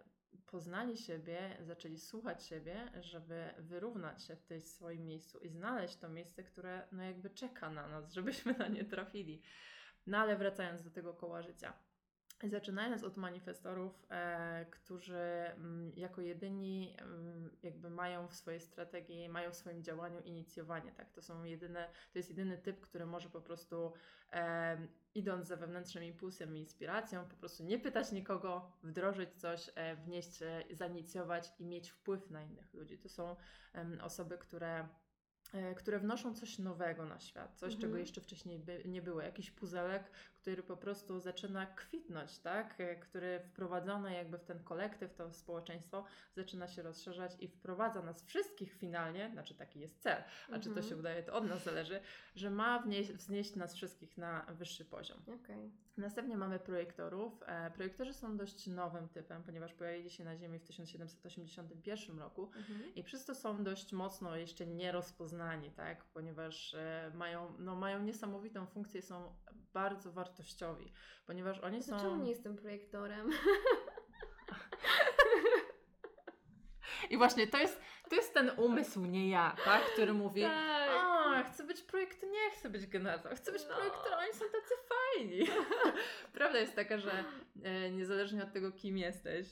[0.47, 6.09] poznali siebie, zaczęli słuchać siebie, żeby wyrównać się w tej swoim miejscu i znaleźć to
[6.09, 9.43] miejsce, które no jakby czeka na nas, żebyśmy na nie trafili.
[10.07, 11.73] No ale wracając do tego koła życia.
[12.49, 19.51] Zaczynając od manifestorów, e, którzy mm, jako jedyni mm, jakby mają w swojej strategii, mają
[19.51, 21.13] w swoim działaniu inicjowanie, tak?
[21.13, 23.93] To są jedyne, to jest jedyny typ, który może po prostu
[24.33, 24.79] e,
[25.15, 30.43] idąc za wewnętrznym impulsem i inspiracją, po prostu nie pytać nikogo, wdrożyć coś, e, wnieść,
[30.43, 32.99] e, zainicjować i mieć wpływ na innych ludzi.
[32.99, 33.37] To są
[34.03, 34.89] osoby, które
[35.55, 37.81] e, które wnoszą coś nowego na świat, coś, Mhm.
[37.81, 39.23] czego jeszcze wcześniej by, nie było.
[39.23, 42.81] Jakiś puzelek, który po prostu zaczyna kwitnąć, tak?
[42.81, 48.25] E, Który wprowadzony jakby w ten kolektyw, to społeczeństwo zaczyna się rozszerzać i wprowadza nas
[48.25, 50.23] wszystkich finalnie, znaczy taki jest cel,
[50.53, 50.87] a czy to Mhm.
[50.89, 52.01] się udaje, to od nas zależy,
[52.35, 55.19] że ma wnieść, wznieść nas wszystkich na wyższy poziom.
[55.45, 55.71] Okej.
[55.97, 57.43] Następnie mamy projektorów.
[57.47, 62.95] E, projektorzy są dość nowym typem, ponieważ pojawili się na Ziemi w 1781 roku Mhm.
[62.95, 66.05] i przez to są dość mocno jeszcze nierozpoznani, tak?
[66.05, 69.35] ponieważ e, mają, no, mają niesamowitą funkcję, są
[69.73, 70.93] bardzo wartościowi,
[71.27, 71.91] ponieważ oni są...
[71.91, 73.31] Dlaczego nie jestem projektorem?
[77.11, 79.83] I właśnie to jest, to jest ten umysł, nie ja, tak?
[79.85, 80.91] który mówi, tak.
[80.91, 83.75] a chcę być projekt, nie chcę być generator, chcę być No.
[83.77, 85.47] projektorem, oni są tacy fajni.
[86.33, 87.25] Prawda jest taka, że
[87.63, 89.47] e, niezależnie od tego, kim jesteś,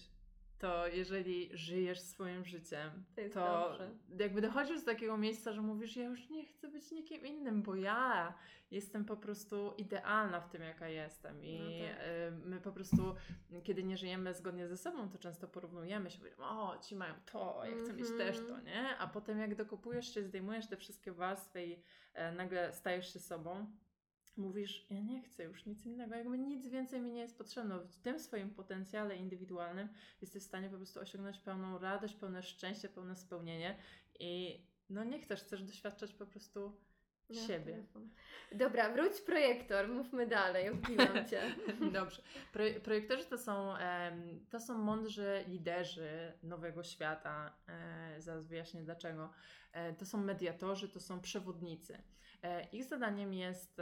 [0.59, 3.79] to jeżeli żyjesz swoim życiem, To to
[4.19, 7.75] jakby dochodzisz do takiego miejsca, że mówisz, ja już nie chcę być nikim innym, bo
[7.75, 8.35] ja
[8.71, 11.45] jestem po prostu idealna w tym, jaka jestem.
[11.45, 11.99] I No tak.
[12.01, 13.15] e, my po prostu,
[13.65, 17.63] kiedy nie żyjemy zgodnie ze sobą, to często porównujemy się, mówimy, o, ci mają to,
[17.65, 18.19] ja chcę mieć Mhm.
[18.19, 18.97] też to, nie?
[18.99, 21.83] A potem jak dokopujesz się, zdejmujesz te wszystkie warstwy i
[22.15, 23.67] e, nagle stajesz się sobą,
[24.39, 27.79] mówisz, ja nie chcę już nic innego, jakby nic więcej mi nie jest potrzebne.
[27.79, 29.89] W tym swoim potencjale indywidualnym
[30.21, 33.77] jesteś w stanie po prostu osiągnąć pełną radość, pełne szczęście, pełne spełnienie
[34.21, 36.77] i no nie chcesz, chcesz doświadczać po prostu
[37.31, 37.73] Ja siebie.
[37.73, 38.09] Telefon.
[38.53, 41.43] Dobra, wróć projektor, mówmy dalej, odbiłam Cię.
[41.93, 42.23] Dobrze.
[42.53, 43.75] Pro, projektorzy to są,
[44.51, 47.57] to są mądrzy liderzy nowego świata.
[47.69, 49.31] E, zaraz wyjaśnię dlaczego.
[49.73, 52.03] E, to są mediatorzy, to są przewodnicy.
[52.43, 53.81] E, ich zadaniem jest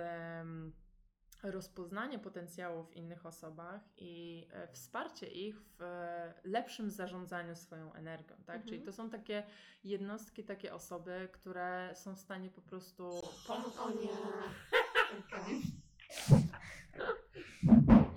[1.42, 8.36] rozpoznanie potencjału w innych osobach i e, wsparcie ich w e, lepszym zarządzaniu swoją energią,
[8.36, 8.56] tak?
[8.56, 8.68] Mhm.
[8.68, 9.42] Czyli to są takie
[9.84, 13.78] jednostki, takie osoby, które są w stanie po prostu pomóc.
[13.78, 13.96] O nie.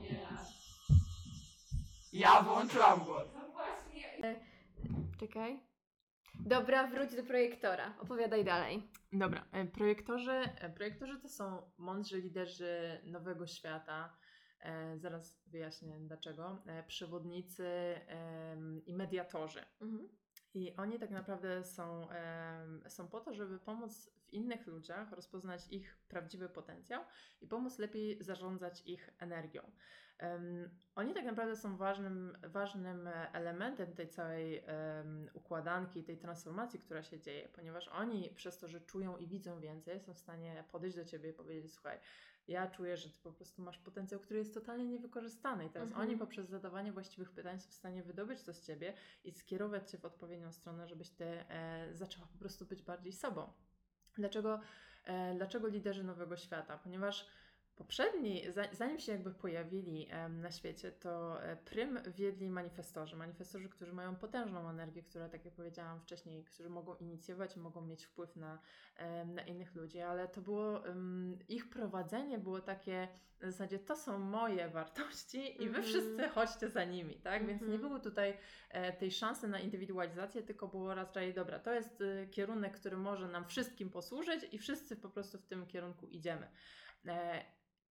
[0.02, 0.28] nie.
[2.14, 3.28] Ja włączyłam głos.
[3.34, 4.40] No właśnie.
[5.20, 5.69] Czekaj.
[6.46, 7.94] Dobra, wróć do projektora.
[8.00, 8.84] Opowiadaj dalej.
[9.14, 14.18] Dobra, e, projektorzy, e, projektorzy to są mądrzy liderzy nowego świata.
[14.60, 16.64] E, zaraz wyjaśnię dlaczego.
[16.66, 17.70] E, przewodnicy
[18.86, 19.66] i mediatorzy.
[19.82, 20.10] Mhm.
[20.54, 22.08] I oni tak naprawdę są,
[22.88, 27.04] są po to, żeby pomóc w innych ludziach rozpoznać ich prawdziwy potencjał
[27.42, 29.62] i pomóc lepiej zarządzać ich energią.
[30.22, 37.04] Um, oni tak naprawdę są ważnym, ważnym elementem tej całej um, układanki, tej transformacji, która
[37.04, 40.98] się dzieje, ponieważ oni przez to, że czują i widzą więcej, są w stanie podejść
[40.98, 42.00] do ciebie i powiedzieć: Słuchaj,
[42.50, 45.66] ja czuję, że ty po prostu masz potencjał, który jest totalnie niewykorzystany.
[45.66, 46.08] I teraz mhm.
[46.08, 49.98] oni poprzez zadawanie właściwych pytań są w stanie wydobyć to z ciebie i skierować cię
[49.98, 53.54] w odpowiednią stronę, żebyś ty e, zaczęła po prostu być bardziej sobą.
[54.20, 54.60] Dlaczego,
[55.06, 56.78] e, dlaczego liderzy nowego świata?
[56.84, 57.28] Ponieważ
[57.80, 63.16] poprzedni, zanim się jakby pojawili na świecie, to e, prym wiedli manifestorzy.
[63.16, 68.06] Manifestorzy, którzy mają potężną energię, która, tak jak powiedziałam wcześniej, którzy mogą inicjować, mogą mieć
[68.06, 68.60] wpływ na,
[69.26, 70.84] na innych ludzi, ale to było,
[71.48, 73.08] ich prowadzenie było takie
[73.40, 75.84] w zasadzie to są moje wartości i wy -hmm.
[75.84, 77.48] wszyscy chodźcie za nimi, tak?
[77.48, 77.82] Więc nie mhm.
[77.82, 78.38] było tutaj
[78.70, 83.28] e, tej szansy na indywidualizację, tylko było raczej, dobra, to jest y, kierunek, który może
[83.28, 86.48] nam wszystkim posłużyć i wszyscy po prostu w tym kierunku idziemy.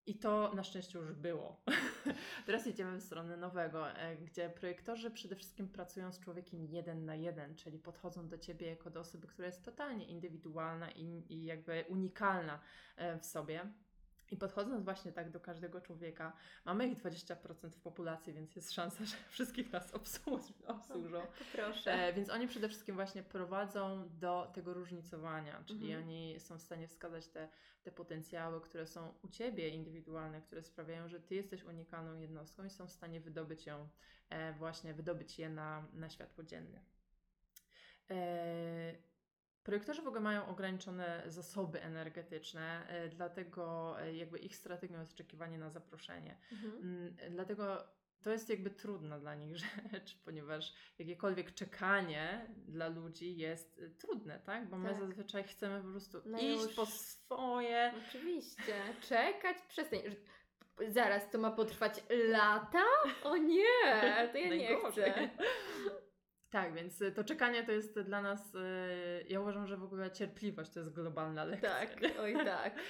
[0.07, 1.61] I to na szczęście już było.
[2.47, 7.15] Teraz idziemy w stronę nowego, e, gdzie projektorzy przede wszystkim pracują z człowiekiem jeden na
[7.15, 11.85] jeden, czyli podchodzą do ciebie jako do osoby, która jest totalnie indywidualna i, i jakby
[11.89, 12.61] unikalna
[12.97, 13.73] e, w sobie.
[14.31, 16.33] I podchodząc właśnie tak do każdego człowieka,
[16.65, 20.53] mamy ich 20% w populacji, więc jest szansa, że wszystkich nas obsłużą.
[21.53, 21.93] Proszę.
[21.93, 26.03] E, więc oni przede wszystkim właśnie prowadzą do tego różnicowania, czyli mhm.
[26.03, 27.49] oni są w stanie wskazać te,
[27.83, 32.71] te potencjały, które są u Ciebie indywidualne, które sprawiają, że Ty jesteś unikalną jednostką i
[32.71, 33.89] są w stanie wydobyć ją,
[34.29, 36.81] e, właśnie wydobyć je na, na światło dzienne.
[38.11, 39.09] E,
[39.69, 45.59] Projektorzy w ogóle mają ograniczone zasoby energetyczne, e, dlatego e, jakby ich strategią jest oczekiwanie
[45.59, 46.37] na zaproszenie.
[46.53, 46.73] Mhm.
[46.83, 47.85] Mm, dlatego
[48.23, 49.57] to jest jakby trudna dla nich
[49.93, 54.65] rzecz, ponieważ jakiekolwiek czekanie dla ludzi jest e, trudne, tak?
[54.65, 54.81] Bo tak.
[54.81, 56.75] my zazwyczaj chcemy po prostu no iść już...
[56.75, 57.93] po swoje.
[58.09, 58.75] Oczywiście.
[59.09, 60.01] Czekać, przestań.
[60.89, 62.85] Zaraz, to ma potrwać lata?
[63.25, 65.31] O nie, to ja nie chcę.
[66.51, 68.59] Tak, więc y, to czekanie to jest dla nas, y,
[69.29, 71.71] ja uważam, że w ogóle cierpliwość to jest globalna lekcja.
[71.71, 72.75] Tak, oj tak.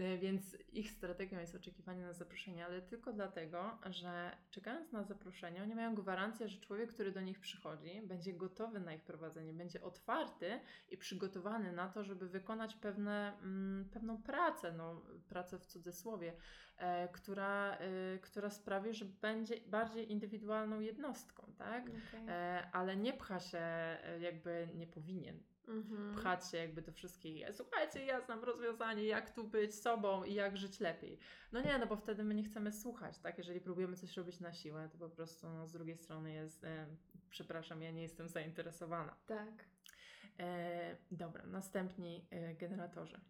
[0.00, 5.62] Y, więc ich strategią jest oczekiwanie na zaproszenie, ale tylko dlatego, że czekając na zaproszenie,
[5.62, 9.82] oni mają gwarancję, że człowiek, który do nich przychodzi, będzie gotowy na ich prowadzenie, będzie
[9.82, 16.32] otwarty i przygotowany na to, żeby wykonać pewne, mm, pewną pracę, no, pracę w cudzysłowie,
[17.12, 21.82] która, e, która sprawi, że będzie bardziej indywidualną jednostką, tak?
[21.82, 22.28] Okay.
[22.28, 26.14] E, ale nie pcha się, e, jakby nie powinien mhm.
[26.14, 27.46] pchać się jakby do wszystkich.
[27.52, 31.18] Słuchajcie, ja znam rozwiązanie, jak tu być sobą i jak żyć lepiej.
[31.52, 33.38] No nie, no bo wtedy my nie chcemy słuchać, tak?
[33.38, 36.86] Jeżeli próbujemy coś robić na siłę, to po prostu no, z drugiej strony jest, e,
[37.30, 39.16] przepraszam, ja nie jestem zainteresowana.
[39.26, 39.64] Tak.
[40.38, 43.20] E, dobra, następni e, generatorzy.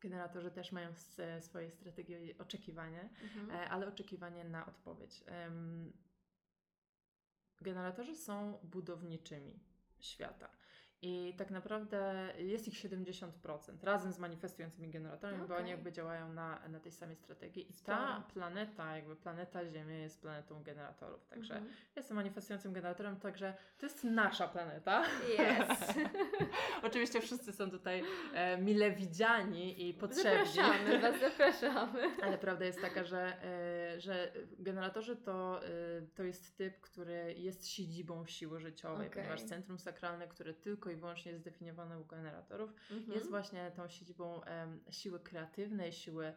[0.00, 0.88] Generatorzy też mają
[1.40, 3.50] swoje strategie oczekiwania, mhm.
[3.50, 5.24] E, ale oczekiwanie na odpowiedź.
[7.60, 9.60] Generatorzy są budowniczymi
[9.98, 10.59] świata.
[11.02, 13.28] I tak naprawdę jest ich 70%
[13.82, 15.48] razem z manifestującymi generatorami, okay.
[15.48, 17.70] bo oni jakby działają na, na tej samej strategii.
[17.70, 21.26] I ta planeta, jakby planeta Ziemia jest planetą generatorów.
[21.26, 21.96] Także mm -hmm.
[21.96, 25.04] jestem manifestującym generatorem, także to jest nasza planeta.
[25.38, 25.94] Jest.
[26.82, 28.02] Oczywiście wszyscy są tutaj
[28.34, 30.52] e, mile widziani i potrzebni.
[30.54, 32.00] Zapraszamy Was, zapraszamy.
[32.24, 35.70] Ale prawda jest taka, że, e, że generatorzy to, e,
[36.14, 39.22] to jest typ, który jest siedzibą siły życiowej, okay.
[39.22, 43.12] ponieważ centrum sakralne, które tylko i wyłącznie zdefiniowane u generatorów, mhm.
[43.12, 46.32] jest właśnie tą siedzibą um, siły kreatywnej, siły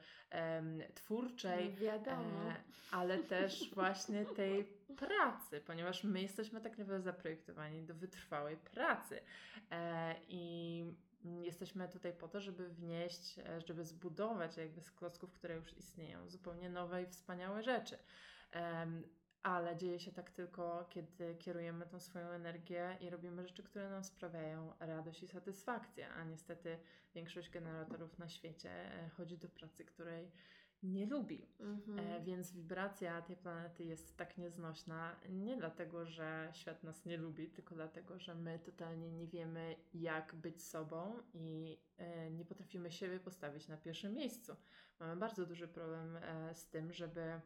[0.93, 2.49] twórczej, no wiadomo.
[2.49, 2.55] E,
[2.91, 4.63] ale też właśnie tej
[4.97, 9.21] pracy, ponieważ my jesteśmy tak naprawdę zaprojektowani do wytrwałej pracy.
[9.71, 10.85] E, I
[11.41, 16.29] jesteśmy tutaj po to, żeby wnieść, e, żeby zbudować jakby z klocków, które już istnieją,
[16.29, 17.97] zupełnie nowe i wspaniałe rzeczy.
[19.43, 24.03] Ale dzieje się tak tylko, kiedy kierujemy tą swoją energię i robimy rzeczy, które nam
[24.03, 26.77] sprawiają radość i satysfakcję, a niestety
[27.15, 30.32] większość generatorów na świecie e, chodzi do pracy, której
[30.84, 31.47] nie lubi.
[31.60, 31.99] Mhm.
[31.99, 37.49] E, więc wibracja tej planety jest tak nieznośna nie dlatego, że świat nas nie lubi,
[37.49, 43.19] tylko dlatego, że my totalnie nie wiemy, jak być sobą i e, nie potrafimy siebie
[43.19, 44.56] postawić na pierwszym miejscu.
[44.99, 47.41] Mamy bardzo duży problem e, z tym, żeby e,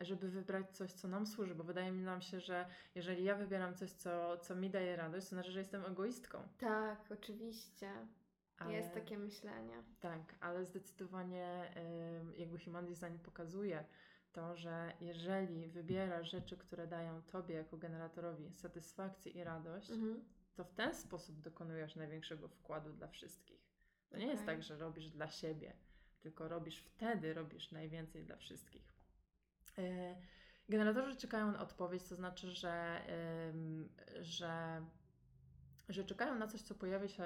[0.00, 3.74] żeby wybrać coś, co nam służy, bo wydaje mi nam się, że jeżeli ja wybieram
[3.74, 6.38] coś, co, co mi daje radość, to znaczy, że jestem egoistką.
[6.58, 7.92] Tak, oczywiście.
[8.58, 9.82] Ale, Jest takie myślenie.
[10.00, 11.72] Tak, ale zdecydowanie
[12.36, 13.84] jakby Human Design pokazuje
[14.32, 20.24] to, że jeżeli wybierasz rzeczy, które dają Tobie jako generatorowi satysfakcję i radość, mhm.
[20.54, 23.66] to w ten sposób dokonujesz największego wkładu dla wszystkich.
[24.08, 24.32] To nie okay.
[24.32, 25.72] jest tak, że robisz dla siebie,
[26.20, 28.95] tylko robisz wtedy, robisz najwięcej dla wszystkich.
[29.78, 30.16] E,
[30.68, 33.00] generatorzy czekają na odpowiedź, to znaczy, że,
[34.20, 34.82] że
[35.88, 37.24] że czekają na coś, co pojawia się,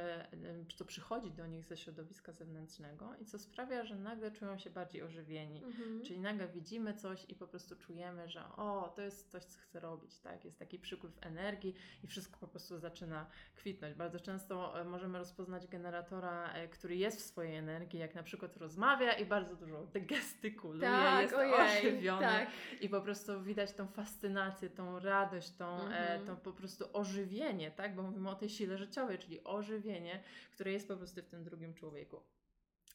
[0.68, 4.70] czy co przychodzi do nich ze środowiska zewnętrznego i co sprawia, że nagle czują się
[4.70, 5.64] bardziej ożywieni.
[5.64, 6.02] Mhm.
[6.02, 9.80] Czyli nagle widzimy coś i po prostu czujemy, że o, to jest coś, co chcę
[9.80, 10.44] robić, tak?
[10.44, 13.94] Jest taki przykływ energii i wszystko po prostu zaczyna kwitnąć.
[13.94, 18.56] Bardzo często e, możemy rozpoznać generatora, e, który jest w swojej energii, jak na przykład
[18.56, 22.48] rozmawia i bardzo dużo gestykuluje, tak, jest ojej, ożywiony tak.
[22.80, 26.26] i po prostu widać tą fascynację, tą radość, tą, e, mhm.
[26.26, 27.94] tą po prostu ożywienie, tak?
[27.94, 31.74] Bo mówimy o tej sile życiowej, czyli ożywienie, które jest po prostu w tym drugim
[31.74, 32.22] człowieku.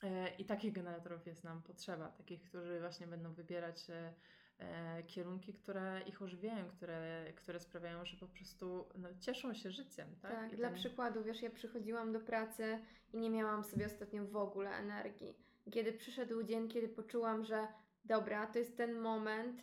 [0.03, 4.13] E, I takich generatorów jest nam potrzeba, takich, którzy właśnie będą wybierać e,
[4.59, 10.07] e, kierunki, które ich ożywiają, które, które sprawiają, że po prostu no, cieszą się życiem.
[10.21, 10.77] Tak, tak dla ten...
[10.77, 12.79] przykładu, wiesz, ja przychodziłam do pracy
[13.13, 15.37] i nie miałam sobie ostatnio w ogóle energii.
[15.71, 17.67] Kiedy przyszedł dzień, kiedy poczułam, że
[18.05, 19.61] dobra, to jest ten moment,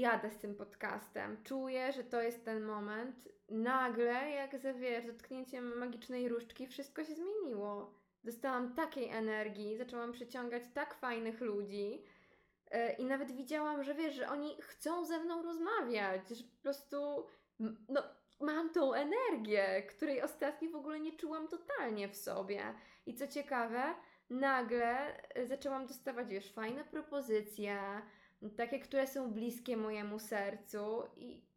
[0.00, 3.28] jadę z tym podcastem, czuję, że to jest ten moment.
[3.48, 7.94] Nagle, jak za wiesz, dotknięciem magicznej różdżki, wszystko się zmieniło.
[8.24, 12.02] Dostałam takiej energii, zaczęłam przyciągać tak fajnych ludzi.
[12.70, 17.26] Yy, I nawet widziałam, że wiesz, że oni chcą ze mną rozmawiać, że po prostu
[17.88, 18.02] no,
[18.40, 22.74] mam tą energię, której ostatnio w ogóle nie czułam totalnie w sobie.
[23.06, 23.94] I co ciekawe,
[24.30, 28.02] nagle zaczęłam dostawać, wiesz, fajne propozycje,
[28.56, 31.48] takie, które są bliskie mojemu sercu i,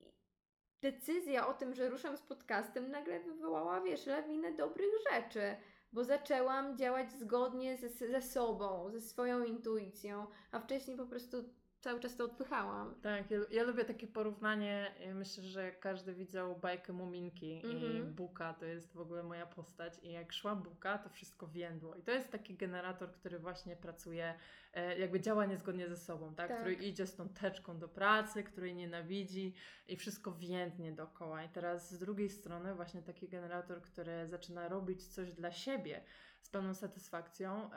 [0.82, 5.56] decyzja o tym, że ruszam z podcastem nagle wywołała, wiesz, lawinę dobrych rzeczy,
[5.91, 11.38] bo zaczęłam działać zgodnie ze, ze sobą, ze swoją intuicją, a wcześniej po prostu
[11.82, 12.96] cały czas to odpychałam.
[13.02, 14.91] Tak, ja, ja lubię takie porównanie.
[15.00, 17.84] Ja myślę, że każdy widział bajkę Muminki mm -hmm.
[17.84, 18.13] i mhm.
[18.13, 19.94] Buka to jest w ogóle moja postać.
[20.04, 21.96] I jak szła Buka, to wszystko więdło.
[21.96, 24.34] I to jest taki generator, który właśnie pracuje,
[24.74, 26.48] e, jakby działa niezgodnie ze sobą, tak?
[26.48, 26.60] tak?
[26.60, 29.54] Który idzie z tą teczką do pracy, której nienawidzi
[29.88, 31.44] i wszystko więdnie dookoła.
[31.44, 36.04] I teraz z drugiej strony właśnie taki generator, który zaczyna robić coś dla siebie,
[36.41, 37.69] z pełną satysfakcją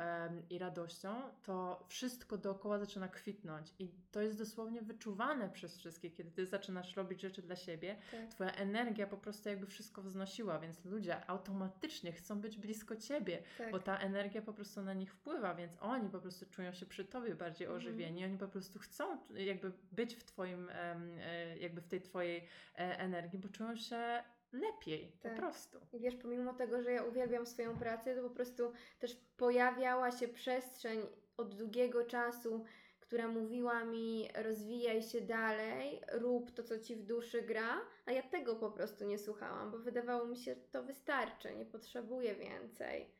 [0.50, 3.72] i radością, to wszystko dookoła zaczyna kwitnąć.
[3.78, 8.28] I to jest dosłownie wyczuwane przez wszystkich, kiedy ty zaczynasz robić rzeczy dla siebie, tak.
[8.28, 13.70] twoja energia po prostu jakby wszystko wznosiła, więc ludzie automatycznie chcą być blisko ciebie, tak.
[13.72, 17.04] bo ta energia po prostu na nich wpływa, więc oni po prostu czują się przy
[17.04, 17.82] tobie bardziej mhm.
[17.82, 22.98] ożywieni, oni po prostu chcą jakby być w twoim, e, jakby w tej twojej e,
[22.98, 24.22] energii, bo czują się
[24.54, 25.34] lepiej, tak.
[25.34, 25.78] po prostu.
[25.92, 30.28] I wiesz, pomimo tego, że ja uwielbiam swoją pracę, to po prostu też pojawiała się
[30.28, 31.00] przestrzeń
[31.36, 32.64] od długiego czasu,
[33.00, 38.22] która mówiła mi rozwijaj się dalej, rób to, co ci w duszy gra, a ja
[38.22, 43.10] tego po prostu nie słuchałam, bo wydawało mi się, że to wystarczy, nie potrzebuję więcej.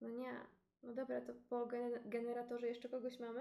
[0.00, 0.59] No nie.
[0.82, 1.68] No dobra, to po
[2.04, 3.40] generatorze jeszcze kogoś mamy?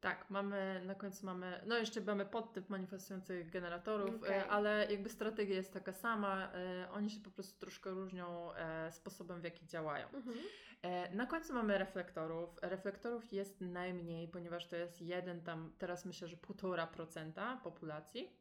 [0.00, 4.36] Tak, mamy, na końcu mamy, no jeszcze mamy podtyp manifestujących generatorów, okay.
[4.36, 8.92] E, ale jakby strategia jest taka sama, e, oni się po prostu troszkę różnią e,
[8.92, 10.08] sposobem, w jaki działają.
[10.08, 10.36] Mhm.
[11.12, 12.58] Na końcu mamy reflektorów.
[12.62, 18.39] Reflektorów jest najmniej, ponieważ to jest jeden tam, teraz myślę, że półtora procenta populacji.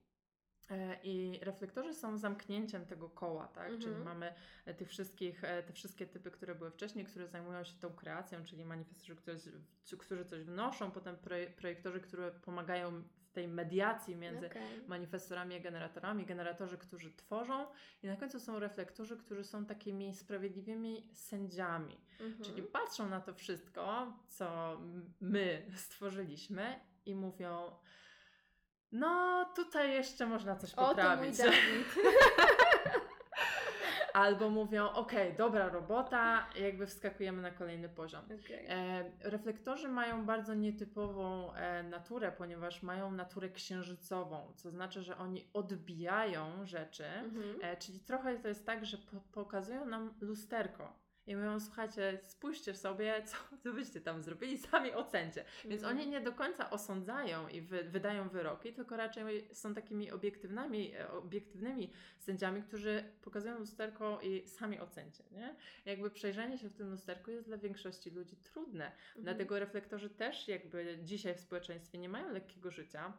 [0.72, 3.64] E, I reflektorzy są zamknięciem tego koła, tak?
[3.64, 3.82] Mhm.
[3.82, 4.34] Czyli mamy
[4.66, 8.44] e, tych wszystkich, e, te wszystkie typy, które były wcześniej, które zajmują się tą kreacją,
[8.44, 9.52] czyli manifestorzy, którzy,
[9.98, 11.18] którzy coś wnoszą, potem
[11.56, 14.88] projektorzy, które pomagają w tej mediacji między okay.
[14.88, 17.68] manifestorami a generatorami, generatorzy, którzy tworzą
[18.04, 22.44] i na końcu są reflektorzy, którzy są takimi sprawiedliwymi sędziami, mhm.
[22.44, 24.78] czyli patrzą na to wszystko, co
[25.22, 27.72] my stworzyliśmy i mówią
[28.92, 31.40] no, tutaj jeszcze można coś poprawić.
[31.40, 31.54] O, to mój
[34.14, 38.26] albo mówią, okej, dobra robota, jakby wskakujemy na kolejny poziom.
[38.26, 38.70] Okay.
[38.70, 45.50] E, reflektorzy mają bardzo nietypową e, naturę, ponieważ mają naturę księżycową, co znaczy, że oni
[45.54, 47.56] odbijają rzeczy, Mhm.
[47.62, 50.94] e, czyli trochę to jest tak, że po, pokazują nam lusterko.
[51.30, 55.46] I mówią, słuchajcie, spójrzcie sobie, co, co byście tam zrobili, sami ocencie.
[55.66, 55.98] Więc Mhm.
[55.98, 61.12] oni nie do końca osądzają i wy, wydają wyroki, tylko raczej są takimi obiektywnymi, e,
[61.12, 65.24] obiektywnymi sędziami, którzy pokazują lusterko i sami ocencie.
[65.32, 65.56] Nie?
[65.86, 68.86] Jakby przejrzenie się w tym lusterku jest dla większości ludzi trudne.
[68.86, 69.24] Mhm.
[69.24, 73.14] Dlatego reflektorzy też jakby dzisiaj w społeczeństwie nie mają lekkiego życia.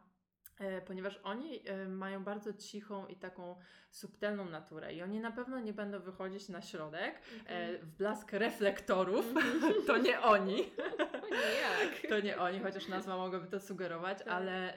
[0.59, 3.55] E, Ponieważ oni e, mają bardzo cichą i taką
[3.91, 9.25] subtelną naturę, i oni na pewno nie będą wychodzić na środek e, w blask reflektorów.
[9.87, 10.63] To nie oni.
[12.09, 14.27] To nie oni, chociaż nazwa mogłaby to sugerować, Tak.
[14.27, 14.73] ale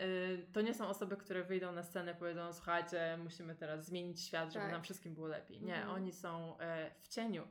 [0.53, 4.53] to nie są osoby, które wyjdą na scenę i powiedzą, słuchajcie, musimy teraz zmienić świat,
[4.53, 4.73] żeby Tak.
[4.73, 5.63] nam wszystkim było lepiej.
[5.63, 5.95] Nie, Mhm.
[5.95, 6.57] oni są
[7.01, 7.49] w cieniu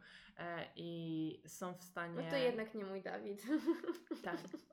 [0.76, 2.21] i są w stanie...
[2.24, 3.43] No to jednak nie mój Dawid.
[4.24, 4.38] Tak.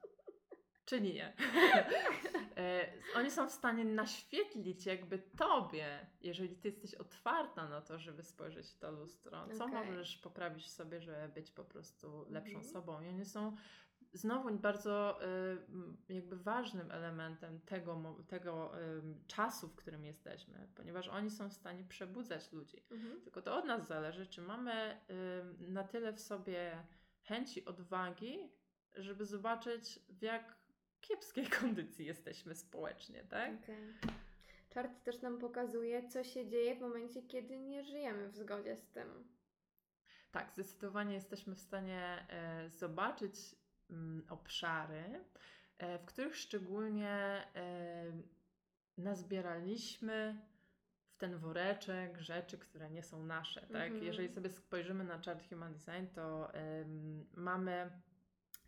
[0.90, 1.32] Czyli nie.
[2.56, 8.22] e, oni są w stanie naświetlić jakby tobie, jeżeli ty jesteś otwarta na to, żeby
[8.22, 9.86] spojrzeć w to lustro, co Okej.
[9.86, 12.72] możesz poprawić w sobie, żeby być po prostu lepszą Mhm.
[12.72, 13.00] sobą.
[13.00, 13.56] I oni są
[14.12, 15.26] znowu bardzo y,
[15.68, 21.54] m, jakby ważnym elementem tego, tego ym, czasu, w którym jesteśmy, ponieważ oni są w
[21.54, 22.82] stanie przebudzać ludzi.
[22.90, 23.20] Mhm.
[23.22, 25.00] Tylko to od nas zależy, czy mamy
[25.58, 26.82] na tyle w sobie
[27.22, 28.50] chęci, odwagi,
[28.96, 30.59] żeby zobaczyć, w jak
[31.00, 33.52] kiepskiej kondycji jesteśmy społecznie, tak?
[33.62, 33.94] Okej.
[34.70, 38.88] Czart też nam pokazuje, co się dzieje w momencie, kiedy nie żyjemy w zgodzie z
[38.88, 39.28] tym.
[40.30, 43.34] Tak, zdecydowanie jesteśmy w stanie e, zobaczyć
[43.90, 45.24] mm, obszary,
[45.78, 47.10] e, w których szczególnie
[47.54, 48.12] e,
[48.98, 50.40] nazbieraliśmy
[51.08, 53.60] w ten woreczek rzeczy, które nie są nasze.
[53.60, 53.86] Tak?
[53.86, 54.04] Mhm.
[54.04, 56.52] Jeżeli sobie spojrzymy na chart Human Design, to
[57.34, 57.90] mamy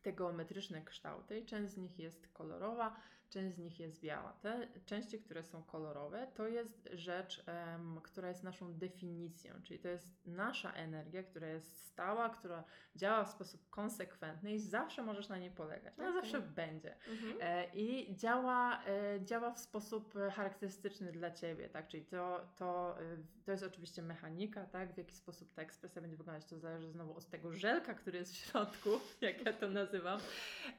[0.03, 1.45] te geometryczne kształty.
[1.45, 2.97] Część z nich jest kolorowa,
[3.33, 4.33] część z nich jest biała.
[4.33, 9.89] Te części, które są kolorowe, to jest rzecz, em, która jest naszą definicją, czyli to
[9.89, 12.65] jest nasza energia, która jest stała, która
[12.97, 15.99] działa w sposób konsekwentny i zawsze możesz na niej polegać.
[15.99, 16.23] Ona Okej.
[16.23, 16.97] zawsze będzie.
[17.09, 17.37] Mhm.
[17.41, 21.89] E, I działa, e, działa w sposób charakterystyczny dla Ciebie, tak?
[21.89, 24.95] Czyli to, to, e, to jest oczywiście mechanika, tak?
[24.95, 28.33] W jaki sposób ta ekspresja będzie wyglądać, to zależy znowu od tego żelka, który jest
[28.33, 30.21] w środku, jak ja to nazywam.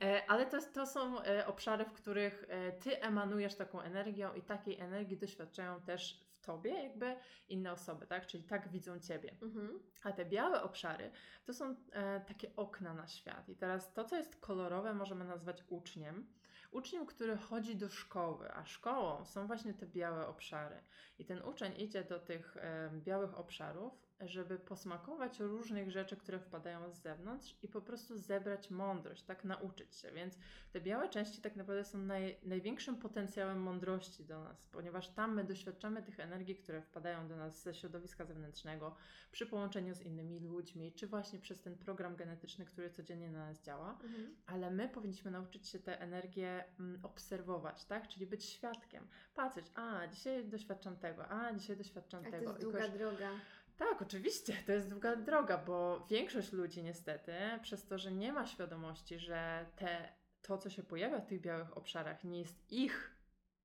[0.02, 4.42] E, Ale to, to są e, obszary, w których e, Ty emanujesz taką energią i
[4.42, 7.16] takiej energii doświadczają też w Tobie jakby
[7.50, 8.28] inne osoby, tak?
[8.28, 9.36] Czyli tak widzą Ciebie.
[9.42, 9.80] Mhm.
[10.04, 11.12] A te białe obszary
[11.46, 13.50] to są e, takie okna na świat.
[13.50, 16.28] I teraz to, co jest kolorowe, możemy nazwać uczniem.
[16.72, 20.76] Uczniem, który chodzi do szkoły, a szkołą są właśnie te białe obszary.
[21.20, 26.90] I ten uczeń idzie do tych e, białych obszarów, żeby posmakować różnych rzeczy, które wpadają
[26.92, 30.12] z zewnątrz i po prostu zebrać mądrość, tak nauczyć się.
[30.12, 30.38] Więc
[30.72, 35.44] te białe części tak naprawdę są naj, największym potencjałem mądrości do nas, ponieważ tam my
[35.44, 38.96] doświadczamy tych energii, które wpadają do nas ze środowiska zewnętrznego,
[39.32, 43.62] przy połączeniu z innymi ludźmi, czy właśnie przez ten program genetyczny, który codziennie na nas
[43.62, 44.36] działa, Mhm.
[44.46, 48.08] ale my powinniśmy nauczyć się tę energię mm, obserwować, tak?
[48.08, 52.44] Czyli być świadkiem, patrzeć, a dzisiaj doświadczam tego, a dzisiaj doświadczam A to tego.
[52.50, 53.30] jest I długa kojarz- droga.
[53.78, 58.46] Tak, oczywiście, to jest długa droga, bo większość ludzi niestety, przez to, że nie ma
[58.46, 63.13] świadomości, że te, to, co się pojawia w tych białych obszarach, nie jest ich,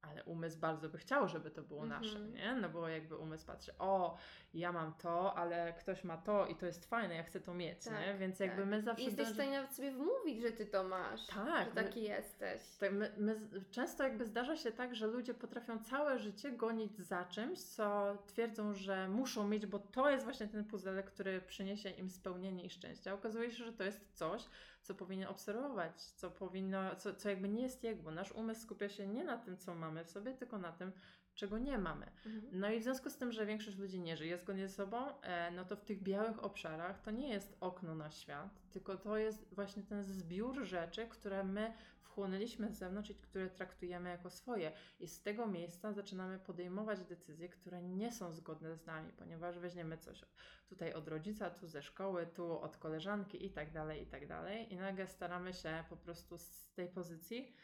[0.03, 2.03] ale umysł bardzo by chciał, żeby to było Mhm.
[2.03, 2.55] nasze, nie?
[2.55, 4.17] No bo jakby umysł patrzy, o,
[4.55, 7.85] ja mam to, ale ktoś ma to i to jest fajne, ja chcę to mieć,
[7.85, 8.15] Tak, nie?
[8.19, 8.71] Więc jakby tak.
[8.71, 11.27] my I zawsze jesteś w stanie nawet sobie wmówić, że ty to masz.
[11.27, 12.61] Tak, Że my- taki jesteś.
[12.81, 13.41] tak, my, my
[13.71, 18.75] często jakby zdarza się tak, że ludzie potrafią całe życie gonić za czymś, co twierdzą,
[18.75, 23.15] że muszą mieć, bo to jest właśnie ten puzzle, który przyniesie im spełnienie i szczęście.
[23.15, 24.45] Okazuje się, że to jest coś,
[24.89, 28.11] co powinien obserwować, co powinno, co, co jakby nie jest jego.
[28.11, 30.93] Nasz umysł skupia się nie na tym, co mamy w sobie, tylko na tym,
[31.39, 32.07] czego nie mamy.
[32.27, 32.43] Mhm.
[32.53, 35.51] No i w związku z tym, że większość ludzi nie żyje zgodnie ze sobą, e,
[35.51, 39.55] no to w tych białych obszarach to nie jest okno na świat, tylko to jest
[39.55, 44.73] właśnie ten zbiór rzeczy, które my wchłonęliśmy z zewnątrz i które traktujemy jako swoje.
[45.01, 49.99] I z tego miejsca zaczynamy podejmować decyzje, które nie są zgodne z nami, ponieważ weźmiemy
[49.99, 50.25] coś
[50.69, 54.73] tutaj od rodzica, tu ze szkoły, tu od koleżanki i tak dalej, i tak dalej.
[54.73, 57.55] I nagle staramy się po prostu z tej pozycji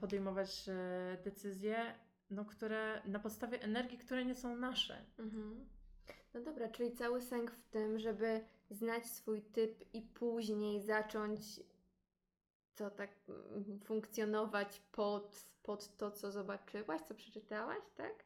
[0.00, 1.94] podejmować e, decyzje,
[2.30, 5.04] no, które na podstawie energii, które nie są nasze.
[5.18, 5.68] Mhm.
[6.34, 11.40] No dobra, czyli cały sęk w tym, żeby znać swój typ i później zacząć
[12.78, 18.24] co tak mm, funkcjonować pod, pod to, co zobaczyłaś, co przeczytałaś, tak?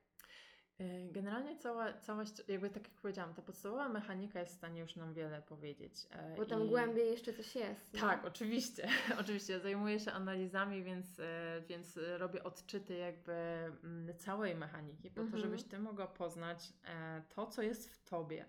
[0.83, 4.97] Y, generalnie cała, cała, jakby tak jak powiedziałam, ta podstawowa mechanika jest w stanie już
[4.97, 6.07] nam wiele powiedzieć.
[6.11, 6.69] E, Bo tam I...
[6.69, 7.95] głębiej jeszcze coś jest.
[7.95, 8.01] Nie?
[8.01, 8.89] Tak, oczywiście.
[9.21, 9.61] oczywiście.
[9.61, 15.31] Zajmuję się analizami, więc, e, więc robię odczyty jakby mm, całej mechaniki, po mhm.
[15.33, 18.47] to, żebyś Ty mogła poznać e, to, co jest w Tobie.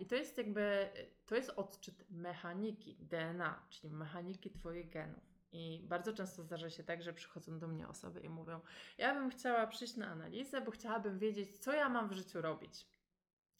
[0.00, 0.88] I to jest jakby,
[1.26, 5.29] to jest odczyt mechaniki DNA, czyli mechaniki Twoich genów.
[5.52, 8.60] I bardzo często zdarza się tak, że przychodzą do mnie osoby i mówią:
[8.98, 12.86] Ja bym chciała przyjść na analizę, bo chciałabym wiedzieć, co ja mam w życiu robić.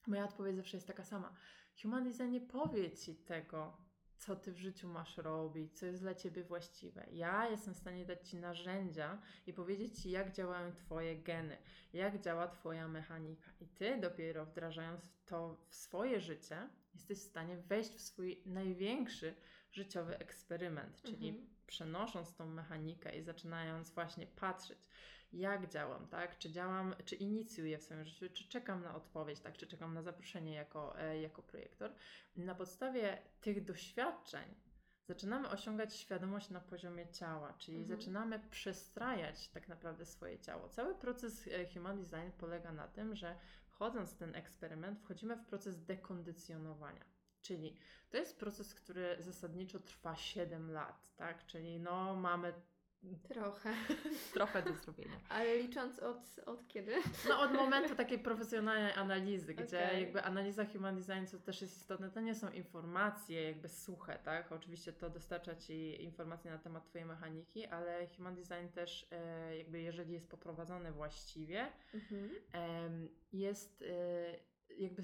[0.07, 1.35] Moja odpowiedź zawsze jest taka sama.
[1.83, 3.77] Human Design nie powie ci tego,
[4.21, 7.07] co ty w życiu masz robić, co jest dla ciebie właściwe.
[7.13, 11.57] Ja jestem w stanie dać ci narzędzia i powiedzieć ci, jak działają twoje geny,
[11.93, 13.51] jak działa twoja mechanika.
[13.61, 19.35] I ty dopiero wdrażając to w swoje życie, jesteś w stanie wejść w swój największy
[19.73, 21.47] życiowy eksperyment, czyli mhm.
[21.71, 24.79] Przenosząc tą mechanikę i zaczynając właśnie patrzeć,
[25.33, 26.39] jak działam, tak?
[26.39, 29.57] Czy działam, czy inicjuję w swoim życiu, czy czekam na odpowiedź, tak?
[29.57, 31.95] Czy czekam na zaproszenie jako, e, jako projektor.
[32.37, 34.55] Na podstawie tych doświadczeń
[35.07, 37.99] zaczynamy osiągać świadomość na poziomie ciała, czyli mhm.
[37.99, 40.69] zaczynamy przestrajać tak naprawdę swoje ciało.
[40.69, 45.45] Cały proces e, Human Design polega na tym, że wchodząc w ten eksperyment, wchodzimy w
[45.45, 47.10] proces dekondycjonowania.
[47.43, 47.77] Czyli
[48.11, 51.47] to jest proces, który zasadniczo trwa 7 lat, tak?
[51.47, 52.53] Czyli no mamy
[53.29, 53.75] Trochę.
[54.35, 55.21] Trochę do zrobienia.
[55.29, 56.93] Ale licząc od, od kiedy?
[57.29, 60.01] No od momentu takiej profesjonalnej analizy, gdzie okay.
[60.01, 64.53] jakby analiza human design, co też jest istotne, to nie są informacje jakby suche, tak?
[64.53, 69.81] Oczywiście to dostarcza Ci informacje na temat Twojej mechaniki, ale human design też e, jakby
[69.81, 73.09] jeżeli jest poprowadzone właściwie, mhm.
[73.33, 75.03] jest e, jakby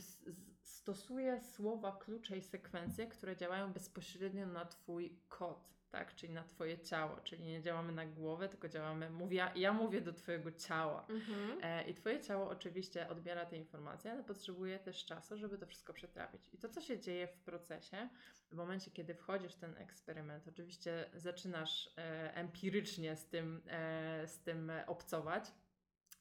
[0.67, 6.15] stosuje słowa, klucze i sekwencje, które działają bezpośrednio na Twój kod tak?
[6.15, 10.13] Czyli na Twoje ciało, czyli nie działamy na głowę, tylko działamy, mówię, ja mówię do
[10.13, 11.07] Twojego ciała.
[11.09, 11.59] Mhm.
[11.63, 15.93] E, I Twoje ciało oczywiście odbiera te informacje, ale potrzebuje też czasu, żeby to wszystko
[15.93, 16.43] przetrawić.
[16.53, 18.09] I to, co się dzieje w procesie,
[18.51, 24.39] w momencie, kiedy wchodzisz w ten eksperyment, oczywiście zaczynasz e, empirycznie z tym, e, z
[24.39, 25.53] tym obcować,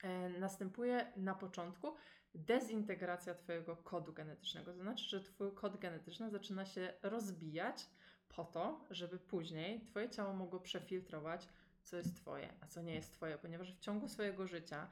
[0.04, 1.96] e, następuje na początku
[2.36, 4.74] dezintegracja Twojego kodu genetycznego.
[4.74, 7.88] To znaczy, że Twój kod genetyczny zaczyna się rozbijać
[8.30, 11.48] po to, żeby później Twoje ciało mogło przefiltrować,
[11.84, 14.90] co jest Twoje, a co nie jest Twoje, ponieważ w ciągu swojego życia,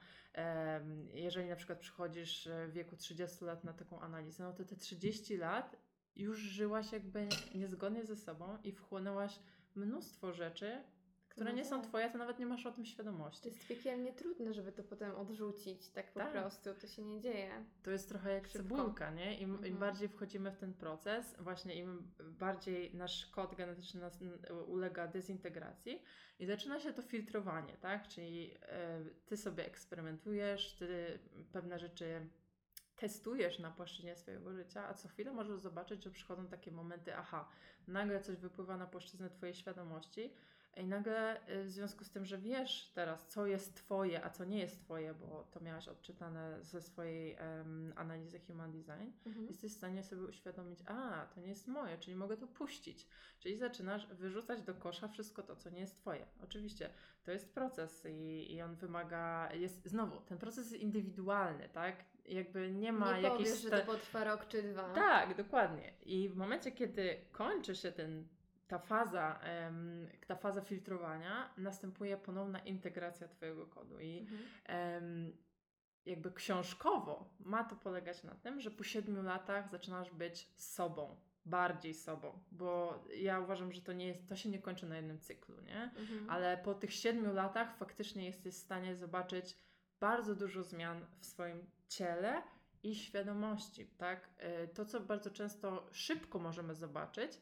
[1.14, 5.36] jeżeli na przykład przychodzisz w wieku 30 lat na taką analizę, no to te 30
[5.36, 5.76] lat
[6.16, 9.38] już żyłaś jakby niezgodnie ze sobą i wchłonęłaś
[9.74, 10.84] mnóstwo rzeczy,
[11.34, 11.88] które no nie są tak.
[11.88, 13.42] twoje, to nawet nie masz o tym świadomości.
[13.42, 16.32] To jest piekielnie trudne, żeby to potem odrzucić tak po tak.
[16.32, 16.74] prostu.
[16.74, 17.64] To się nie dzieje.
[17.82, 18.76] To jest trochę jak Szybko.
[18.76, 19.38] cebulka, nie?
[19.40, 19.72] Im, mhm.
[19.72, 24.18] Im, bardziej wchodzimy w ten proces, właśnie im bardziej nasz kod genetyczny nas,
[24.66, 26.02] ulega dezintegracji
[26.38, 28.08] i zaczyna się to filtrowanie, tak?
[28.08, 28.56] Czyli yy,
[29.26, 31.18] ty sobie eksperymentujesz, ty
[31.52, 32.30] pewne rzeczy
[32.96, 37.48] testujesz na płaszczyźnie swojego życia, a co chwilę możesz zobaczyć, że przychodzą takie momenty, aha,
[37.86, 40.34] nagle coś wypływa na płaszczyznę twojej świadomości,
[40.76, 44.44] i nagle y, w związku z tym, że wiesz teraz, co jest Twoje, a co
[44.44, 49.46] nie jest Twoje, bo to miałaś odczytane ze swojej um, analizy Human Design, mhm.
[49.46, 53.06] jesteś w stanie sobie uświadomić, a to nie jest moje, czyli mogę to puścić.
[53.40, 56.26] Czyli zaczynasz wyrzucać do kosza wszystko to, co nie jest Twoje.
[56.42, 56.90] Oczywiście
[57.24, 62.04] to jest proces i, i on wymaga, jest znowu, ten proces jest indywidualny, tak?
[62.24, 63.48] Jakby nie ma nie jakiejś.
[63.48, 64.94] Nie że to potrwa rok czy dwa.
[64.94, 65.92] Tak, dokładnie.
[66.02, 68.28] I w momencie, kiedy kończy się ten
[68.66, 69.40] ta faza,
[70.26, 74.00] ta faza filtrowania następuje ponowna integracja Twojego kodu.
[74.00, 75.32] I mhm.
[76.06, 81.94] jakby książkowo ma to polegać na tym, że po siedmiu latach zaczynasz być sobą, bardziej
[81.94, 85.60] sobą, bo ja uważam, że to nie jest, to się nie kończy na jednym cyklu,
[85.60, 85.82] nie?
[85.82, 86.30] Mhm.
[86.30, 89.56] Ale po tych siedmiu latach faktycznie jesteś w stanie zobaczyć
[90.00, 92.42] bardzo dużo zmian w swoim ciele
[92.82, 94.28] i świadomości, tak?
[94.38, 97.40] E, to, co bardzo często szybko możemy zobaczyć,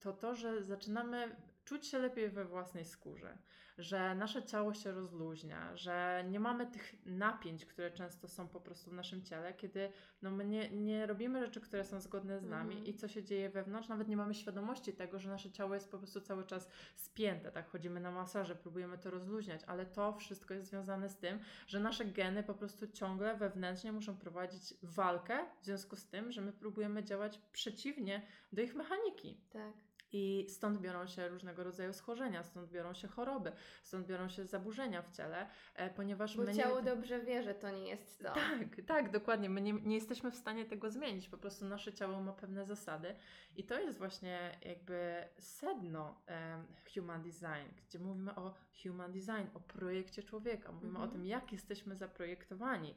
[0.00, 3.38] to to, że zaczynamy czuć się lepiej we własnej skórze,
[3.78, 8.90] że nasze ciało się rozluźnia, że nie mamy tych napięć, które często są po prostu
[8.90, 9.90] w naszym ciele, kiedy
[10.22, 12.86] no, my nie, nie robimy rzeczy, które są zgodne z nami mm.
[12.86, 15.98] i co się dzieje wewnątrz, nawet nie mamy świadomości tego, że nasze ciało jest po
[15.98, 17.70] prostu cały czas spięte, tak?
[17.70, 22.04] Chodzimy na masaże, próbujemy to rozluźniać, ale to wszystko jest związane z tym, że nasze
[22.04, 27.04] geny po prostu ciągle wewnętrznie muszą prowadzić walkę w związku z tym, że my próbujemy
[27.04, 28.22] działać przeciwnie
[28.52, 29.40] do ich mechaniki.
[29.50, 29.87] Tak.
[30.12, 33.52] I stąd biorą się różnego rodzaju schorzenia, stąd biorą się choroby,
[33.82, 36.84] stąd biorą się zaburzenia w ciele, e, ponieważ Bo my ciało nie...
[36.86, 38.32] dobrze wie, że to nie jest to.
[38.34, 39.50] Tak, tak, dokładnie.
[39.50, 41.28] My nie, nie jesteśmy w stanie tego zmienić.
[41.28, 43.14] Po prostu nasze ciało ma pewne zasady
[43.56, 49.60] i to jest właśnie jakby sedno e, human design, gdzie mówimy o human design, o
[49.60, 51.08] projekcie człowieka, mówimy Mhm.
[51.10, 52.94] o tym, jak jesteśmy zaprojektowani.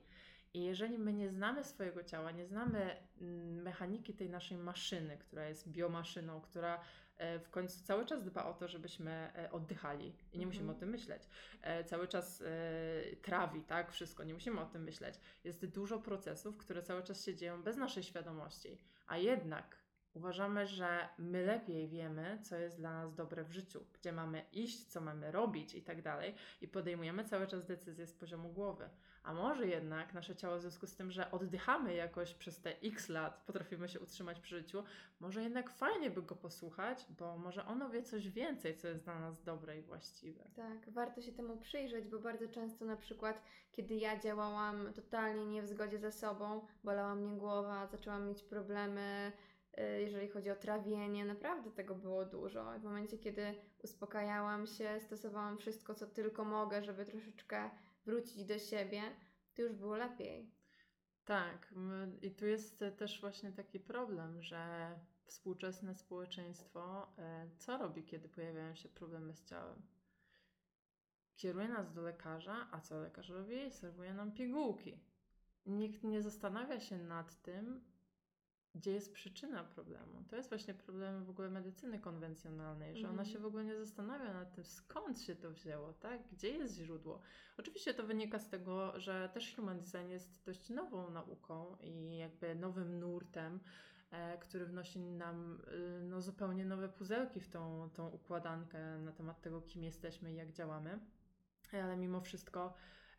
[0.54, 5.48] I jeżeli my nie znamy swojego ciała, nie znamy mm, mechaniki tej naszej maszyny, która
[5.48, 6.82] jest biomaszyną, która
[7.18, 10.78] e, w końcu cały czas dba o to, żebyśmy e, oddychali i nie musimy Mhm.
[10.78, 11.24] o tym myśleć.
[11.62, 12.44] E, Cały czas
[13.22, 15.16] trawi, tak, wszystko, nie musimy o tym myśleć.
[15.44, 18.78] Jest dużo procesów, które cały czas się dzieją bez naszej świadomości,
[19.08, 19.82] a jednak
[20.14, 24.86] uważamy, że my lepiej wiemy, co jest dla nas dobre w życiu, gdzie mamy iść,
[24.86, 28.90] co mamy robić i tak dalej, i podejmujemy cały czas decyzje z poziomu głowy.
[29.24, 33.10] A może jednak nasze ciało, w związku z tym, że oddychamy jakoś przez te x
[33.10, 34.84] lat, potrafimy się utrzymać przy życiu,
[35.20, 39.20] może jednak fajnie by go posłuchać, bo może ono wie coś więcej, co jest dla
[39.20, 40.44] nas dobre i właściwe.
[40.56, 43.42] Tak, warto się temu przyjrzeć, bo bardzo często na przykład,
[43.72, 49.32] kiedy ja działałam totalnie nie w zgodzie ze sobą, bolała mnie głowa, zaczęłam mieć problemy,
[49.80, 52.80] y, jeżeli chodzi o trawienie, naprawdę tego było dużo.
[52.80, 57.70] W momencie, kiedy uspokajałam się, stosowałam wszystko, co tylko mogę, żeby troszeczkę
[58.06, 59.02] wrócić do siebie,
[59.54, 60.52] to już było lepiej.
[61.26, 61.74] Tak,
[62.22, 64.96] i tu jest e, też właśnie taki problem, że
[65.26, 69.82] współczesne społeczeństwo e, co robi, kiedy pojawiają się problemy z ciałem?
[71.36, 73.72] Kieruje nas do lekarza, a co lekarz robi?
[73.72, 75.00] Serwuje nam pigułki.
[75.66, 77.91] Nikt nie zastanawia się nad tym,
[78.76, 80.24] gdzie jest przyczyna problemu.
[80.30, 83.30] To jest właśnie problem w ogóle medycyny konwencjonalnej, że ona Mhm.
[83.30, 86.22] się w ogóle nie zastanawia nad tym, skąd się to wzięło, tak?
[86.32, 87.20] Gdzie jest źródło.
[87.58, 92.56] Oczywiście to wynika z tego, że też human design jest dość nową nauką i jakby
[92.56, 93.60] nowym nurtem,
[94.12, 99.42] e, który wnosi nam y, no, zupełnie nowe puzelki w tą, tą układankę na temat
[99.42, 101.00] tego, kim jesteśmy i jak działamy.
[101.74, 102.74] Ale mimo wszystko,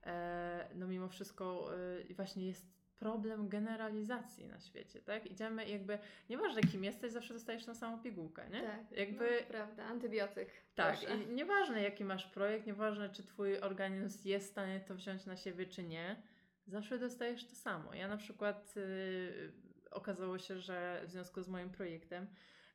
[0.05, 1.71] e, no mimo wszystko
[2.17, 5.27] właśnie jest problem generalizacji na świecie, tak?
[5.27, 5.99] Idziemy jakby,
[6.31, 8.63] nieważne kim jesteś, zawsze dostajesz tą samą pigułkę, nie?
[8.63, 10.49] Tak, Jakby no, to prawda, antybiotyk.
[10.75, 11.17] tak, Proszę.
[11.17, 15.37] i nieważne jaki masz projekt, nieważne czy twój organizm jest w stanie to wziąć na
[15.37, 16.23] siebie, czy nie,
[16.67, 17.95] zawsze dostajesz to samo.
[17.95, 19.53] Ja na przykład y,
[19.91, 22.27] okazało się, że w związku z moim projektem,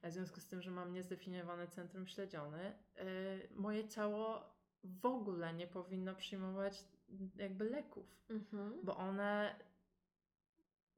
[0.03, 4.43] w związku z tym, że mam niezdefiniowane centrum śledziony, y, moje ciało
[4.83, 6.83] w ogóle nie powinno przyjmować
[7.35, 8.79] jakby leków, Mhm.
[8.83, 9.55] bo one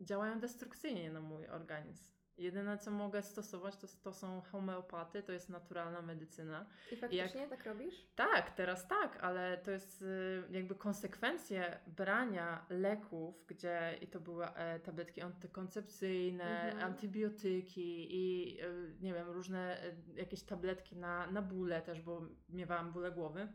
[0.02, 2.20] działają destrukcyjnie na mój organizm.
[2.38, 6.66] Jedyne, co mogę stosować, to, to są homeopaty, to jest naturalna medycyna.
[6.92, 8.08] I faktycznie tak robisz?
[8.16, 14.46] Tak, teraz tak, ale to jest y, jakby konsekwencje brania leków, gdzie i to były
[14.46, 16.84] e, tabletki antykoncepcyjne, Mhm.
[16.84, 22.92] antybiotyki i y, nie wiem, różne y, jakieś tabletki na, na bóle też, bo miewałam
[22.92, 23.54] bóle głowy.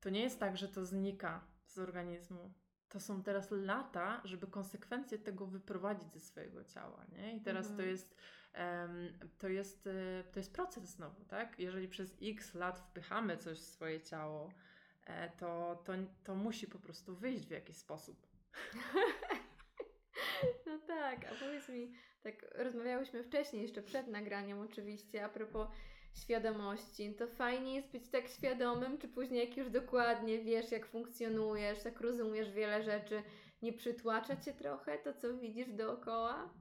[0.00, 2.54] To nie jest tak, że to znika z organizmu.
[2.92, 7.36] To są teraz lata, żeby konsekwencje tego wyprowadzić ze swojego ciała, nie?
[7.36, 7.88] I teraz to Mhm.
[7.88, 8.16] jest
[8.52, 9.88] Em, to jest,
[10.32, 11.58] to jest proces znowu, tak?
[11.58, 14.52] Jeżeli przez x lat wpychamy coś w swoje ciało,
[15.06, 15.92] e, to, to,
[16.24, 18.26] to musi po prostu wyjść w jakiś sposób.
[20.66, 25.68] No tak, a powiedz mi, tak rozmawiałyśmy wcześniej, jeszcze przed nagraniem oczywiście, a propos
[26.14, 27.14] świadomości.
[27.14, 32.00] To fajnie jest być tak świadomym, czy później jak już dokładnie wiesz, jak funkcjonujesz, jak
[32.00, 33.22] rozumiesz wiele rzeczy,
[33.62, 36.54] nie przytłacza cię trochę to, co widzisz dookoła?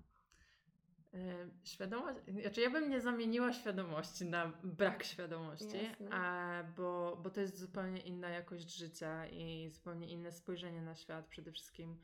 [1.13, 5.77] E, Świadomość, znaczy ja bym nie zamieniła świadomości na brak świadomości,
[6.11, 11.27] a, bo, bo to jest zupełnie inna jakość życia i zupełnie inne spojrzenie na świat.
[11.27, 11.99] Przede wszystkim,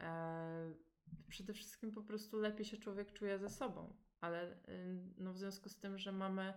[0.00, 0.74] e,
[1.28, 4.56] przede wszystkim po prostu lepiej się człowiek czuje ze sobą, ale y,
[5.18, 6.54] no, w związku z tym, że mamy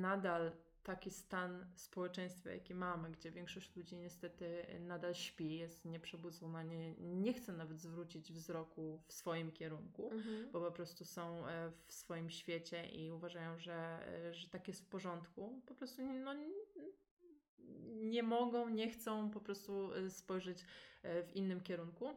[0.00, 0.52] nadal
[0.82, 7.32] taki stan społeczeństwa, jaki mamy, gdzie większość ludzi niestety nadal śpi, jest nieprzebudzona, nie, nie
[7.32, 10.50] chce nawet zwrócić wzroku w swoim kierunku Mhm.
[10.52, 14.80] bo po prostu są e, w swoim świecie i uważają, że, e, że tak jest
[14.82, 15.62] w porządku.
[15.66, 20.64] Po prostu nie- no, nie- mogą, nie chcą po prostu e, spojrzeć
[21.04, 22.16] w innym kierunku.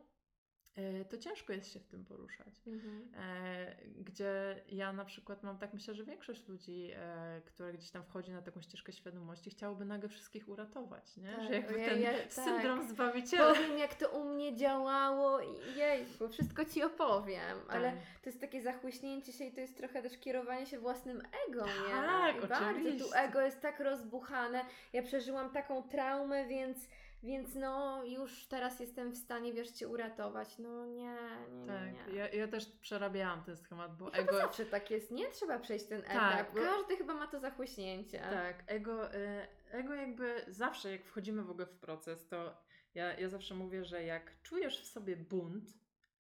[0.76, 2.53] E, To ciężko jest się w tym poruszać.
[2.67, 3.07] Mhm.
[3.17, 8.03] E, Gdzie ja na przykład mam tak, myślę, że większość ludzi, e, które gdzieś tam
[8.03, 11.32] wchodzi na taką ścieżkę świadomości, chciałoby nagle wszystkich uratować, nie?
[11.36, 12.34] Tak, Że jakby ja- ten ja- tak.
[12.34, 13.53] syndrom zbawiciela.
[13.53, 17.99] Powiem, jak to u mnie działało i jejku, wszystko Ci opowiem, ale Tak.
[18.23, 21.91] to jest takie zachłyśnięcie się i to jest trochę też kierowanie się własnym ego, nie?
[21.91, 23.19] Tak, I bardzo tu oczywiście.
[23.19, 24.65] ego jest tak rozbuchane.
[24.93, 26.89] Ja przeżyłam taką traumę, więc,
[27.26, 30.57] więc no już teraz jestem w stanie, wiesz, Cię uratować.
[30.57, 31.15] No nie,
[31.51, 32.13] nie, Tak, nie.
[32.13, 32.19] nie.
[32.19, 34.38] ja, ja też przerabiałam ten schemat, bo I chyba ego...
[34.38, 35.30] zawsze tak jest, nie?
[35.30, 36.53] Trzeba przejść ten Tak, etap.
[36.55, 38.19] bo- Każdy chyba ma to zachłyśnięcie.
[38.19, 42.57] Tak, ego, y, ego jakby zawsze jak wchodzimy w ogóle w proces, to
[42.95, 45.65] ja, ja zawsze mówię, że jak czujesz w sobie bunt,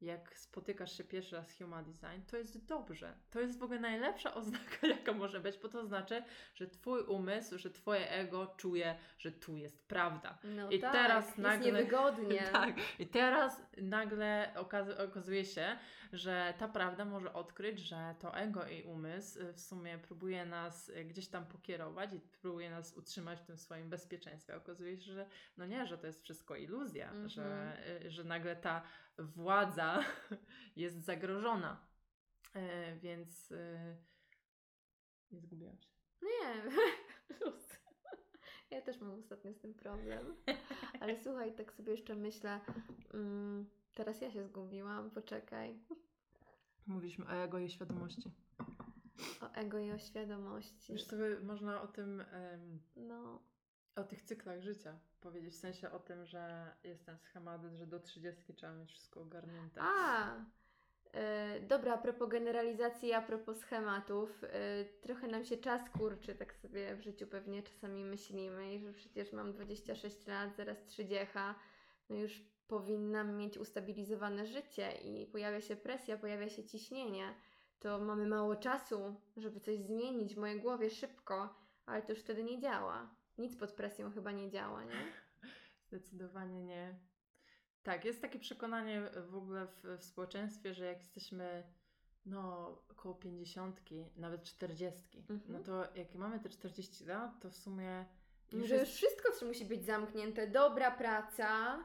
[0.01, 3.13] jak spotykasz się pierwszy raz z Human Design, to jest dobrze.
[3.29, 6.23] To jest w ogóle najlepsza oznaka, jaka może być, bo to znaczy,
[6.55, 10.37] że Twój umysł, że Twoje ego czuje, że tu jest prawda.
[10.43, 12.43] No I tak, teraz jest nagle- niewygodnie.
[12.51, 15.77] Tak, i teraz nagle okaz- okazuje się,
[16.13, 20.89] że ta prawda może odkryć, że to ego i umysł y, w sumie próbuje nas
[20.89, 24.55] y, gdzieś tam pokierować i próbuje nas utrzymać w tym swoim bezpieczeństwie.
[24.55, 25.25] Okazuje się, że
[25.57, 27.29] no nie, że to jest wszystko iluzja, Mhm.
[27.29, 28.81] że, y, że nagle ta
[29.19, 30.03] władza
[30.75, 31.85] jest zagrożona.
[32.55, 33.97] Y, Więc y,
[35.31, 35.89] nie zgubiłam się.
[36.21, 36.63] Nie,
[37.45, 37.75] luz.
[38.69, 40.35] Ja też mam ostatnio z tym problem.
[41.01, 42.59] Ale słuchaj, tak sobie jeszcze myślę.
[43.13, 45.79] Mm, teraz ja się zgubiłam, poczekaj.
[46.87, 48.31] Mówiliśmy o ego i świadomości.
[49.41, 50.93] O ego i o świadomości.
[50.93, 53.41] Wiesz sobie, można o tym em, No,
[53.95, 57.99] o tych cyklach życia powiedzieć, w sensie o tym, że jest ten schemat, że do
[57.99, 59.81] 30 trzeba mieć wszystko ogarnięte.
[59.81, 64.47] A, y, dobra, a propos generalizacji, a propos schematów, y,
[65.01, 69.33] trochę nam się czas kurczy, tak sobie w życiu pewnie czasami myślimy i że przecież
[69.33, 71.27] mam 26 lat, zaraz 30,
[72.09, 77.35] no już powinnam mieć ustabilizowane życie i pojawia się presja, pojawia się ciśnienie,
[77.79, 81.55] to mamy mało czasu, żeby coś zmienić w mojej głowie szybko,
[81.85, 83.15] ale to już wtedy nie działa.
[83.37, 85.11] Nic pod presją chyba nie działa, nie?
[85.87, 86.95] Zdecydowanie nie.
[87.83, 91.63] Tak, jest takie przekonanie w ogóle w, w społeczeństwie, że jak jesteśmy
[92.25, 93.81] no około 50,
[94.15, 95.41] nawet 40, Mhm.
[95.47, 98.05] no to jak mamy te 40 lat, to w sumie
[98.51, 100.47] Już że już wszystko co musi być zamknięte.
[100.47, 101.77] Dobra praca,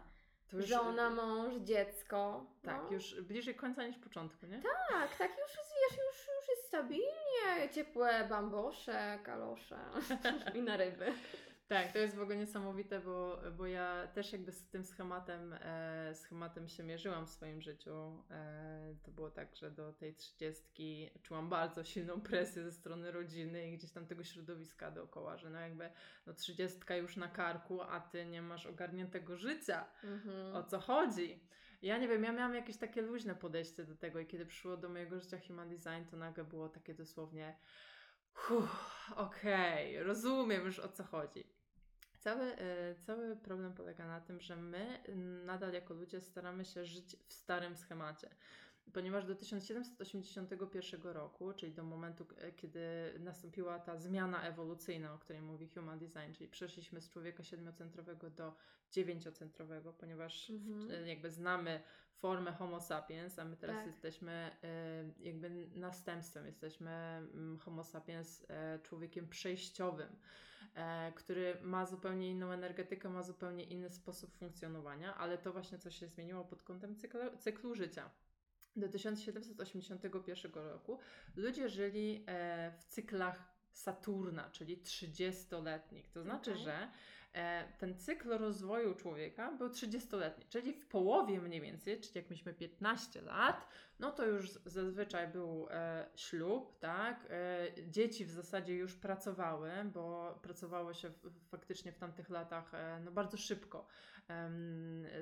[0.53, 2.47] już, żona, mąż, dziecko.
[2.63, 2.93] Tak, no.
[2.93, 4.63] już bliżej końca niż początku, nie?
[4.63, 6.40] Tak, tak, już jest, wiesz, już, już jest
[6.71, 9.79] stabilnie, ciepłe bambosze, kalosze
[10.59, 11.13] i na ryby.
[11.69, 16.15] Tak, to jest w ogóle niesamowite, bo, bo ja też jakby z tym schematem, e,
[16.15, 18.23] schematem się mierzyłam w swoim życiu.
[18.31, 23.69] E, to było tak, że do tej trzydziestki czułam bardzo silną presję ze strony rodziny
[23.71, 25.91] i gdzieś tam tego środowiska dookoła, że no jakby
[26.27, 29.87] no trzydziestka już na karku, a ty nie masz ogarniętego życia.
[30.05, 30.57] Mhm.
[30.57, 31.41] O co chodzi?
[31.83, 34.89] Ja nie wiem, ja miałam jakieś takie luźne podejście do tego i kiedy przyszło do
[34.89, 37.57] mojego życia Human Design, to nagle było takie dosłownie
[38.51, 41.45] "Uff, okej, rozumiem już o co chodzi.
[42.19, 45.03] Cały, e, cały problem polega na tym, że my
[45.45, 48.31] nadal jako ludzie staramy się żyć w starym schemacie.
[48.93, 52.81] Ponieważ do 1781 roku, czyli do momentu, e, kiedy
[53.19, 58.55] nastąpiła ta zmiana ewolucyjna, o której mówi Human Design, czyli przeszliśmy z człowieka siedmiocentrowego do
[58.91, 61.05] dziewięciocentrowego, ponieważ Mhm.
[61.05, 61.83] w, jakby znamy
[62.15, 63.87] formę Homo sapiens, a my teraz Tak.
[63.87, 64.33] jesteśmy
[64.63, 70.17] e, jakby następstwem, jesteśmy mm, Homo sapiens e, człowiekiem przejściowym,
[70.75, 75.91] e, który ma zupełnie inną energetykę, ma zupełnie inny sposób funkcjonowania, ale to właśnie co
[75.91, 78.11] się zmieniło pod kątem cyklu, cyklu życia.
[78.81, 80.99] Do 1781 roku
[81.37, 86.11] ludzie żyli e, w cyklach Saturna, czyli 30-letnich.
[86.11, 86.65] To znaczy, Okej.
[86.65, 86.91] że
[87.33, 92.55] e, ten cykl rozwoju człowieka był 30-letni, czyli w połowie mniej więcej, czyli jak mieliśmy
[92.55, 93.69] 15 lat,
[94.01, 97.27] no to już zazwyczaj był e, ślub, tak?
[97.31, 103.01] E, dzieci w zasadzie już pracowały, bo pracowało się w, faktycznie w tamtych latach e,
[103.05, 103.87] no bardzo szybko.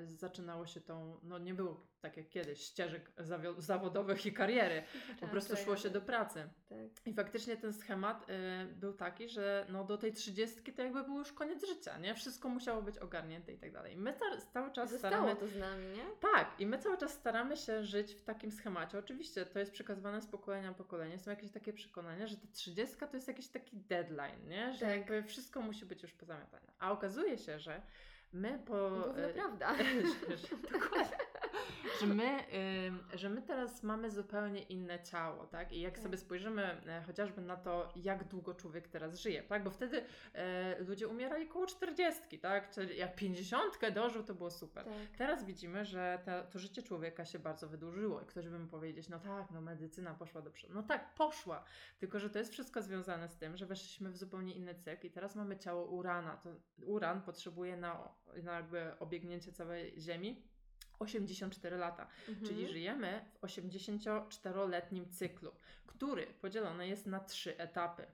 [0.04, 3.10] Zaczynało się tą, no nie było tak jak kiedyś, ścieżek
[3.58, 4.82] zawodowych i kariery.
[5.20, 6.48] Po prostu tak, szło się do pracy.
[6.68, 7.06] Tak.
[7.06, 11.18] I faktycznie ten schemat y, był taki, że no do tej trzydziestki to jakby był
[11.18, 12.14] już koniec życia, nie?
[12.14, 13.96] Wszystko musiało być ogarnięte i tak dalej.
[13.96, 15.36] My ca- cały czas Zostało staramy...
[15.36, 16.04] to z nami, nie?
[16.20, 18.67] Tak, i my cały czas staramy się żyć w takim schemacie.
[18.98, 21.18] Oczywiście to jest przekazywane z pokolenia na pokolenie.
[21.18, 24.74] Są jakieś takie przekonania, że ta trzydziestka to jest jakiś taki deadline, nie?
[24.74, 24.96] Że Tak.
[24.96, 26.72] jakby wszystko musi być już pozamiatane.
[26.78, 27.82] A okazuje się, że
[28.32, 28.90] my po...
[28.90, 29.74] Główna y, prawda.
[30.72, 31.16] dokładnie.
[32.00, 32.38] Że my,
[33.14, 35.72] że my teraz mamy zupełnie inne ciało, tak?
[35.72, 36.02] I jak Tak.
[36.02, 39.64] sobie spojrzymy e, chociażby na to, jak długo człowiek teraz żyje, tak?
[39.64, 40.04] Bo wtedy
[40.34, 42.70] e, ludzie umierali koło 40, tak?
[42.70, 44.84] Czyli jak 50 dożył, to było super.
[44.84, 44.94] Tak.
[45.18, 49.08] Teraz widzimy, że ta, to życie człowieka się bardzo wydłużyło i ktoś by mi powiedzieć,
[49.08, 50.74] no tak, no medycyna poszła do przodu.
[50.74, 51.64] No tak, poszła,
[51.98, 55.10] tylko że to jest wszystko związane z tym, że weszliśmy w zupełnie inny cykl i
[55.10, 56.36] teraz mamy ciało Urana.
[56.36, 56.50] To
[56.86, 58.08] Uran potrzebuje na,
[58.42, 60.42] na jakby obiegnięcie całej Ziemi
[60.98, 62.46] 84 lata, Mhm.
[62.46, 65.52] czyli żyjemy w 84-letnim cyklu,
[65.86, 68.06] który podzielony jest na trzy etapy.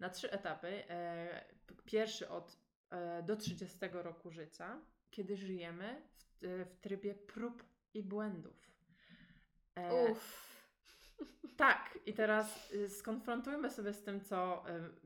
[0.00, 0.90] Na trzy etapy.
[0.90, 1.44] E,
[1.84, 2.56] pierwszy od
[2.90, 4.80] e, do 30 roku życia,
[5.10, 6.02] kiedy żyjemy
[6.40, 7.64] w, e, w trybie prób
[7.94, 8.70] i błędów.
[9.74, 10.54] E, Uff.
[11.56, 14.64] tak, i teraz y, skonfrontujmy sobie z tym, co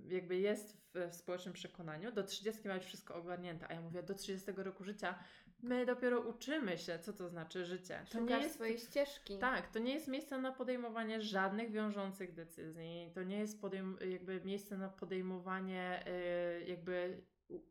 [0.08, 2.12] y, jakby jest w, w społecznym przekonaniu.
[2.12, 5.18] Do 30 ma być wszystko ogarnięte, a ja mówię, do 30 roku życia
[5.62, 8.04] My dopiero uczymy się, co to znaczy życie.
[8.10, 9.38] To Szukasz swojej ścieżki.
[9.38, 13.10] Tak, to nie jest miejsce na podejmowanie żadnych wiążących decyzji.
[13.14, 16.04] To nie jest podejm- jakby miejsce na podejmowanie,
[16.60, 17.22] yy, jakby,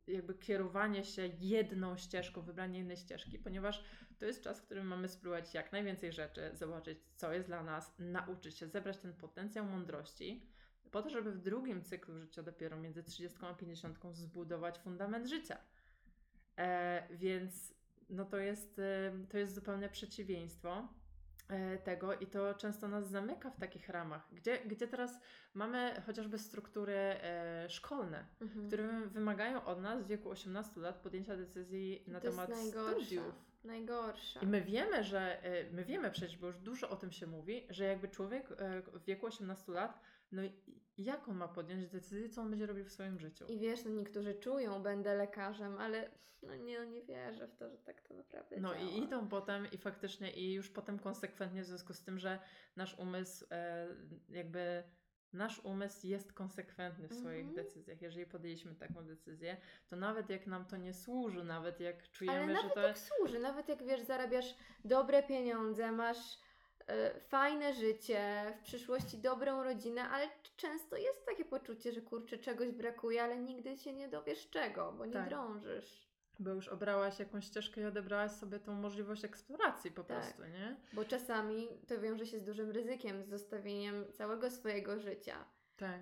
[0.07, 3.83] jakby kierowanie się jedną ścieżką, wybranie jednej ścieżki, ponieważ
[4.19, 7.95] to jest czas, w którym mamy spróbować jak najwięcej rzeczy, zobaczyć, co jest dla nas,
[7.99, 10.47] nauczyć się, zebrać ten potencjał mądrości,
[10.91, 15.57] po to, żeby w drugim cyklu życia, dopiero między 30 a 50, zbudować fundament życia.
[16.57, 17.76] E, więc
[18.09, 18.81] no to jest,
[19.29, 20.87] to jest zupełne przeciwieństwo
[21.49, 25.19] e, tego i to często nas zamyka w takich ramach, gdzie, gdzie teraz
[25.53, 28.67] mamy chociażby struktury e, szkolne, Mhm.
[28.67, 33.35] które wymagają od nas w wieku 18 lat podjęcia decyzji na to temat studiów.
[33.63, 34.39] Najgorsza.
[34.39, 37.67] I my wiemy, że e, my wiemy przecież, bo już dużo o tym się mówi,
[37.69, 38.49] że jakby człowiek
[38.93, 40.01] w wieku 18 lat,
[40.31, 40.51] no i
[40.97, 43.45] jak on ma podjąć decyzję, co on będzie robił w swoim życiu?
[43.45, 46.09] I wiesz, no niektórzy czują, będę lekarzem, ale
[46.43, 48.89] no nie, no nie wierzę w to, że tak to naprawdę No działa.
[48.89, 52.39] i idą potem i faktycznie i już potem konsekwentnie w związku z tym, że
[52.75, 53.87] nasz umysł e,
[54.29, 54.83] jakby
[55.33, 57.55] nasz umysł jest konsekwentny w swoich Mhm.
[57.55, 58.01] decyzjach.
[58.01, 59.57] Jeżeli podjęliśmy taką decyzję,
[59.87, 62.97] to nawet jak nam to nie służy, nawet jak czujemy, Ale że nawet to jak
[62.97, 64.55] służy, nawet jak wiesz, zarabiasz
[64.85, 66.17] dobre pieniądze, masz
[67.27, 73.23] fajne życie, w przyszłości dobrą rodzinę, ale często jest takie poczucie, że kurczę, czegoś brakuje,
[73.23, 75.29] ale nigdy się nie dowiesz czego, bo nie Tak.
[75.29, 76.07] drążysz.
[76.39, 80.17] bo już obrałaś jakąś ścieżkę i odebrałaś sobie tą możliwość eksploracji po Tak.
[80.17, 80.75] prostu, nie?
[80.93, 85.45] Bo czasami to wiąże się z dużym ryzykiem, z zostawieniem całego swojego życia.
[85.77, 86.01] Tak.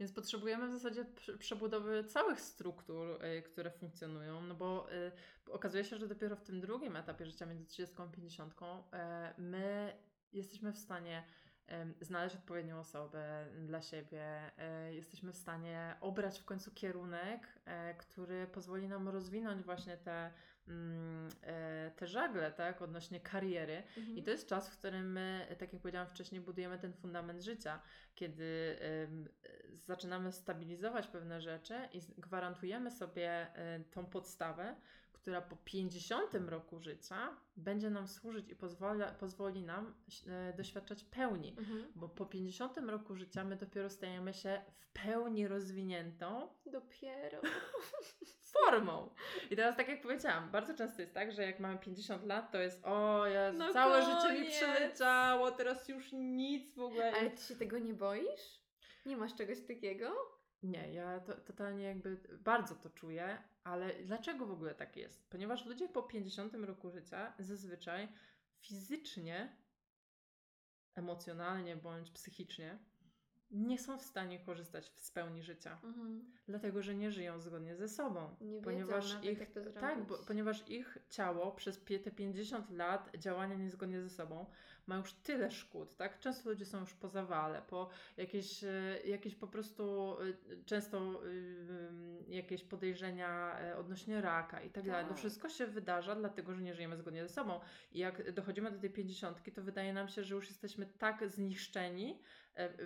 [0.00, 5.12] Więc potrzebujemy w zasadzie prze- przebudowy całych struktur, y, które funkcjonują, no bo y,
[5.50, 8.54] okazuje się, że dopiero w tym drugim etapie życia między 30 a 50
[8.92, 9.96] e, my
[10.32, 11.24] jesteśmy w stanie
[12.00, 14.50] znaleźć odpowiednią osobę dla siebie,
[14.90, 17.60] jesteśmy w stanie obrać w końcu kierunek,
[17.98, 20.32] który pozwoli nam rozwinąć właśnie te,
[21.96, 24.16] te żagle, tak, odnośnie kariery, Mhm.
[24.16, 27.80] i to jest czas, w którym my, tak jak powiedziałam wcześniej, budujemy ten fundament życia,
[28.14, 28.76] kiedy
[29.74, 33.46] zaczynamy stabilizować pewne rzeczy i gwarantujemy sobie
[33.78, 34.76] y, tą podstawę,
[35.22, 39.94] która po 50 roku życia będzie nam służyć i pozwala, pozwoli nam
[40.52, 41.54] y, doświadczać pełni.
[41.58, 41.92] Mhm.
[41.94, 47.40] Bo po 50 roku życia my dopiero stajemy się w pełni rozwiniętą Dopiero.
[48.52, 49.14] formą.
[49.50, 52.58] I teraz, tak jak powiedziałam, bardzo często jest tak, że jak mamy 50 lat, to
[52.58, 54.56] jest o, ja No całe życie mi koniec.
[54.56, 57.12] przeleciało, teraz już nic w ogóle.
[57.12, 58.60] Ale ty się tego nie boisz?
[59.06, 60.39] Nie masz czegoś takiego?
[60.62, 65.30] Nie, ja to, totalnie jakby bardzo to czuję, ale dlaczego w ogóle tak jest?
[65.30, 68.08] Ponieważ ludzie po 50 roku życia zazwyczaj
[68.60, 69.56] fizycznie,
[70.94, 72.78] emocjonalnie bądź psychicznie
[73.50, 75.78] nie są w stanie korzystać z pełni życia.
[75.84, 76.24] Mhm.
[76.48, 78.36] Dlatego, że nie żyją zgodnie ze sobą.
[78.40, 79.38] Nie wiedzą ponieważ nawet, ich,
[79.80, 84.46] tak, bo, ponieważ ich ciało przez te 50 lat działania niezgodnie ze sobą
[84.86, 86.20] ma już tyle szkód, tak?
[86.20, 92.24] Często ludzie są już po zawale, po jakieś, e, jakieś po prostu e, często ym,
[92.28, 95.04] jakieś podejrzenia e, odnośnie raka i tak dalej.
[95.04, 95.18] To Tak.
[95.18, 97.60] wszystko się wydarza dlatego, że nie żyjemy zgodnie ze sobą.
[97.92, 102.10] I jak dochodzimy do tej 50, to wydaje nam się, że już jesteśmy tak zniszczeni,
[102.10, 102.16] e,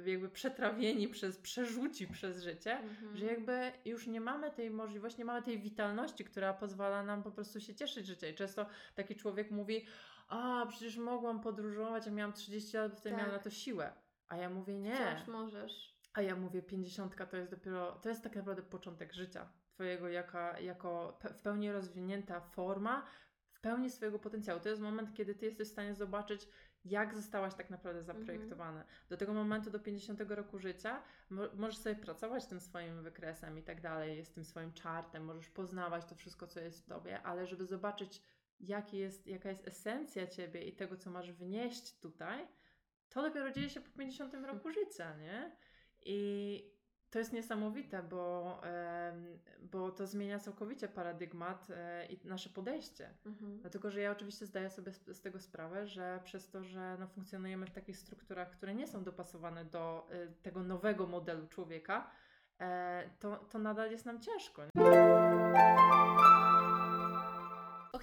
[0.06, 3.16] jakby przetrawieni przez, przerzuci przez życie, Mhm.
[3.16, 7.30] że jakby już nie mamy tej możliwości, nie mamy tej witalności, która pozwala nam po
[7.30, 8.30] prostu się cieszyć życiem.
[8.30, 9.86] I często taki człowiek mówi,
[10.28, 13.44] a przecież mogłam podróżować, a miałam 30 lat, bo wtedy miałam na Tak.
[13.44, 13.92] to siłę.
[14.28, 14.94] A ja mówię, nie.
[14.96, 15.94] Wciąż możesz.
[16.12, 20.60] A ja mówię, 50 to jest dopiero, to jest tak naprawdę początek życia Twojego jaka,
[20.60, 23.06] jako pe- w pełni rozwinięta forma,
[23.50, 24.60] w pełni swojego potencjału.
[24.60, 26.48] To jest moment, kiedy Ty jesteś w stanie zobaczyć,
[26.84, 28.84] jak zostałaś tak naprawdę zaprojektowana.
[29.08, 33.62] Do tego momentu, do 50 roku życia, mo- możesz sobie pracować tym swoim wykresem i
[33.62, 37.46] tak dalej, z tym swoim czartem, możesz poznawać to wszystko, co jest w Tobie, ale
[37.46, 38.22] żeby zobaczyć,
[38.60, 42.48] jaki jest, jaka jest esencja Ciebie i tego, co masz wnieść tutaj,
[43.08, 45.56] to dopiero dzieje się po 50 roku życia, nie?
[46.06, 46.73] I
[47.14, 48.60] to jest niesamowite, bo,
[49.72, 53.10] bo to zmienia całkowicie paradygmat e, i nasze podejście.
[53.26, 53.58] Mhm.
[53.58, 57.06] Dlatego, że ja oczywiście zdaję sobie z, z tego sprawę, że przez to, że no,
[57.06, 62.10] funkcjonujemy w takich strukturach, które nie są dopasowane do e, tego nowego modelu człowieka,
[62.60, 64.62] e, to, to nadal jest nam ciężko.
[64.64, 64.70] Nie?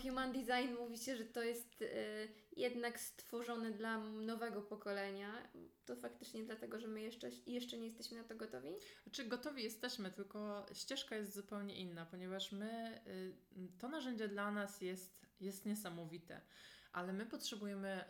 [0.02, 1.88] Human Design mówi się, że to jest y,
[2.58, 5.48] jednak stworzone dla nowego pokolenia.
[5.86, 8.70] To faktycznie dlatego, że my jeszcze, jeszcze nie jesteśmy na to gotowi?
[9.04, 14.82] Znaczy, gotowi jesteśmy, tylko ścieżka jest zupełnie inna, ponieważ my, y, to narzędzie dla nas
[14.82, 16.42] jest, jest niesamowite,
[16.92, 18.06] ale my potrzebujemy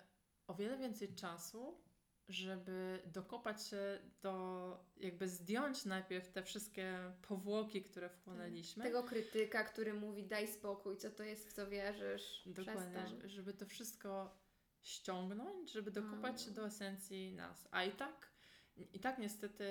[0.48, 1.82] o wiele więcej czasu,
[2.30, 8.84] żeby dokopać się do, jakby zdjąć najpierw te wszystkie powłoki, które wchłonęliśmy.
[8.84, 13.30] Tego krytyka, który mówi daj spokój, co to jest, w co wierzysz, Dokładnie, przestań.
[13.30, 14.38] żeby to wszystko
[14.82, 17.68] ściągnąć, żeby dokopać się do esencji nas.
[17.72, 18.32] A i tak,
[18.94, 19.66] i tak niestety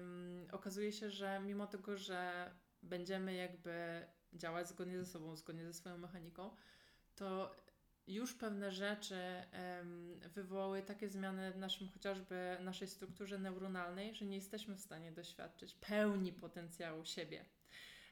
[0.00, 2.50] ym, okazuje się, że mimo tego, że
[2.82, 6.56] będziemy jakby działać zgodnie ze sobą, zgodnie ze swoją mechaniką,
[7.14, 7.56] to
[8.14, 9.16] już pewne rzeczy
[10.34, 15.74] wywołały takie zmiany w naszym chociażby naszej strukturze neuronalnej, że nie jesteśmy w stanie doświadczyć
[15.74, 17.44] pełni potencjału siebie.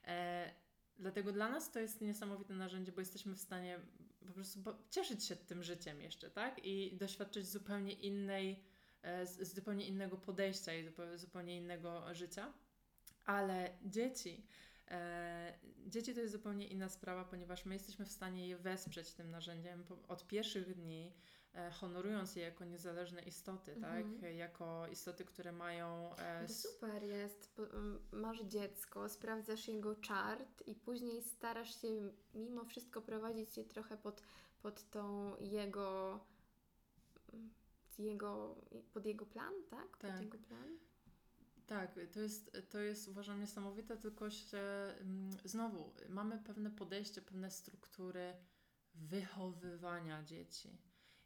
[0.06, 0.50] E,
[0.98, 3.80] dlatego dla nas to jest niesamowite narzędzie, bo jesteśmy w stanie
[4.26, 6.64] po prostu cieszyć się tym życiem jeszcze, tak?
[6.64, 8.64] I doświadczyć zupełnie innej,
[9.02, 12.52] e, z, zupełnie innego podejścia i zupełnie innego życia.
[13.24, 14.46] Ale dzieci,
[15.86, 19.84] dzieci to jest zupełnie inna sprawa, ponieważ my jesteśmy w stanie je wesprzeć tym narzędziem
[20.08, 21.12] od pierwszych dni,
[21.54, 24.04] e, honorując je jako niezależne istoty, tak?
[24.04, 24.20] Mhm.
[24.20, 24.34] tak?
[24.34, 26.16] Jako istoty, które mają.
[26.16, 27.60] E, to super jest.
[28.12, 31.88] Masz dziecko, sprawdzasz jego czart i później starasz się
[32.34, 34.22] mimo wszystko prowadzić je trochę pod,
[34.62, 36.20] pod tą jego.
[37.98, 38.56] Jego,
[38.92, 39.96] pod jego plan, tak?
[39.96, 40.12] tak.
[40.12, 40.78] Pod jego plan.
[41.70, 47.50] Tak, to jest, to jest uważam niesamowite, tylko że mm, znowu mamy pewne podejście, pewne
[47.50, 48.36] struktury
[48.94, 50.78] wychowywania dzieci.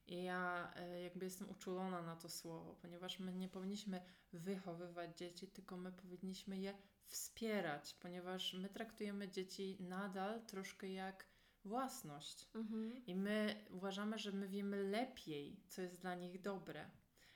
[0.06, 5.48] I ja e, jakby jestem uczulona na to słowo, ponieważ my nie powinniśmy wychowywać dzieci,
[5.48, 6.74] tylko my powinniśmy je
[7.06, 11.26] wspierać, ponieważ my traktujemy dzieci nadal troszkę jak
[11.64, 12.48] własność.
[12.54, 13.06] Mhm.
[13.06, 16.90] I my uważamy, że my wiemy lepiej, co jest dla nich dobre.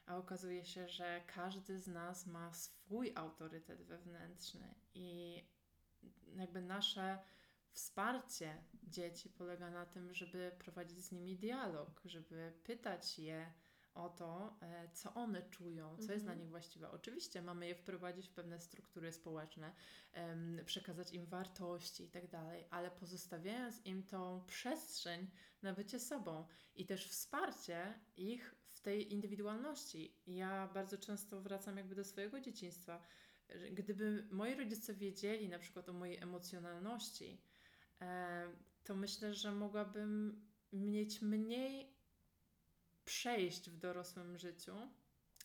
[0.09, 5.41] A okazuje się, że każdy z nas ma swój autorytet wewnętrzny i
[6.37, 7.19] jakby nasze
[7.71, 13.53] wsparcie dzieci polega na tym, żeby prowadzić z nimi dialog, żeby pytać je
[13.95, 16.39] o to, e, co one czują, co jest dla mhm.
[16.39, 16.91] nich właściwe.
[16.91, 19.73] Oczywiście mamy je wprowadzić w pewne struktury społeczne,
[20.65, 25.31] przekazać im wartości i tak dalej, ale pozostawiając im tą przestrzeń
[25.63, 26.47] na bycie sobą
[26.77, 30.15] i też wsparcie ich w tej indywidualności.
[30.27, 33.03] Ja bardzo często wracam jakby do swojego dzieciństwa.
[33.73, 37.41] Gdyby moi rodzice wiedzieli na przykład o mojej emocjonalności,
[38.85, 40.41] to myślę, że mogłabym
[40.73, 41.97] mieć mniej
[43.05, 44.77] przejść w dorosłym życiu.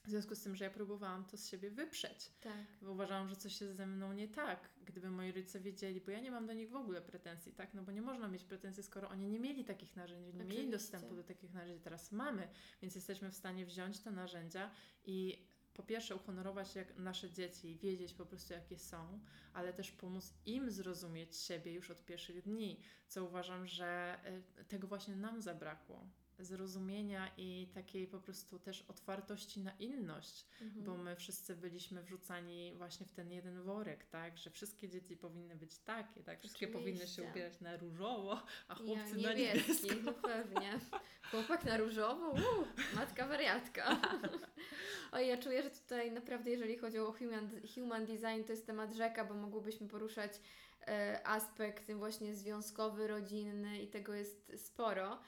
[0.03, 2.31] W związku z tym, że ja próbowałam to z siebie wyprzeć.
[2.41, 2.65] Tak.
[2.81, 4.69] Bo uważałam, że coś jest ze mną nie tak.
[4.85, 7.73] Gdyby moi rodzice wiedzieli, bo ja nie mam do nich w ogóle pretensji, tak?
[7.73, 10.59] No bo nie można mieć pretensji, skoro oni nie mieli takich narzędzi, nie Oczywiście.
[10.59, 11.83] mieli dostępu do takich narzędzi.
[11.83, 12.47] Teraz mamy,
[12.81, 14.71] więc jesteśmy w stanie wziąć te narzędzia
[15.05, 19.19] i po pierwsze uhonorować jak nasze dzieci, wiedzieć po prostu jakie są,
[19.53, 24.87] ale też pomóc im zrozumieć siebie już od pierwszych dni, co uważam, że e, tego
[24.87, 26.07] właśnie nam zabrakło
[26.39, 30.85] zrozumienia i takiej po prostu też otwartości na inność, mhm.
[30.85, 35.55] bo my wszyscy byliśmy wrzucani właśnie w ten jeden worek, tak, że wszystkie dzieci powinny
[35.55, 36.91] być takie, tak, wszystkie Oczywiście.
[36.91, 39.89] powinny się ubierać na różowo, a chłopcy ja, na niebieski.
[40.03, 40.79] No pewnie.
[41.31, 42.65] Chłopak na różowo, uu,
[42.95, 44.01] matka wariatka.
[45.11, 48.93] Oj, ja czuję, że tutaj naprawdę jeżeli chodzi o human, human design, to jest temat
[48.93, 50.31] rzeka, bo mogłybyśmy poruszać
[50.87, 55.19] e, aspekt właśnie związkowy, rodzinny i tego jest sporo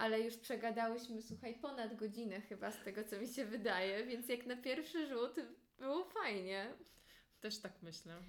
[0.00, 4.46] ale już przegadałyśmy, słuchaj, ponad godzinę chyba z tego, co mi się wydaje, więc jak
[4.46, 5.36] na pierwszy rzut
[5.78, 6.74] było fajnie.
[7.40, 8.22] Też tak myślę.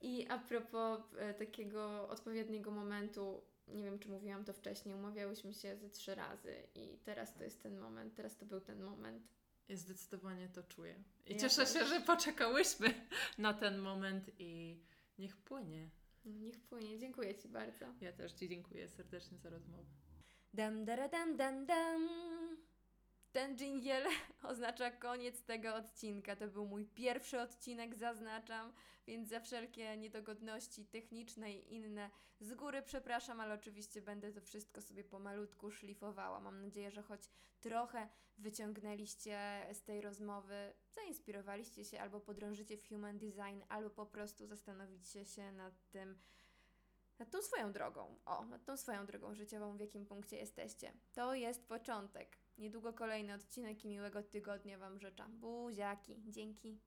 [0.00, 5.76] I a propos e, takiego odpowiedniego momentu, nie wiem, czy mówiłam to wcześniej, umawiałyśmy się
[5.76, 9.28] ze trzy razy i teraz to jest ten moment, teraz to był ten moment.
[9.68, 11.02] Ja zdecydowanie to czuję.
[11.26, 11.72] I ja cieszę też.
[11.72, 12.94] się, że poczekałyśmy
[13.38, 14.80] na ten moment i
[15.18, 15.88] niech płynie.
[16.24, 16.98] Niech płynie.
[16.98, 17.86] Dziękuję Ci bardzo.
[18.00, 20.05] Ja też Ci dziękuję serdecznie za rozmowę.
[20.54, 22.08] Dam, dara, dam, dam, dam.
[23.32, 24.04] Ten dżingiel
[24.50, 26.36] oznacza koniec tego odcinka.
[26.36, 28.72] To był mój pierwszy odcinek, zaznaczam,
[29.06, 34.80] więc za wszelkie niedogodności techniczne i inne z góry przepraszam, ale oczywiście będę to wszystko
[34.80, 36.40] sobie pomalutku szlifowała.
[36.40, 37.20] Mam nadzieję, że choć
[37.60, 44.46] trochę wyciągnęliście z tej rozmowy, zainspirowaliście się albo podrążycie w human design, albo po prostu
[44.46, 46.18] zastanowicie się nad tym,
[47.18, 50.92] nad tą swoją drogą, o, nad tą swoją drogą życiową, w jakim punkcie jesteście.
[51.12, 52.38] To jest początek.
[52.58, 55.24] Niedługo kolejny odcinek i miłego tygodnia Wam życzę.
[55.28, 56.22] Buziaki.
[56.26, 56.80] Dzięki.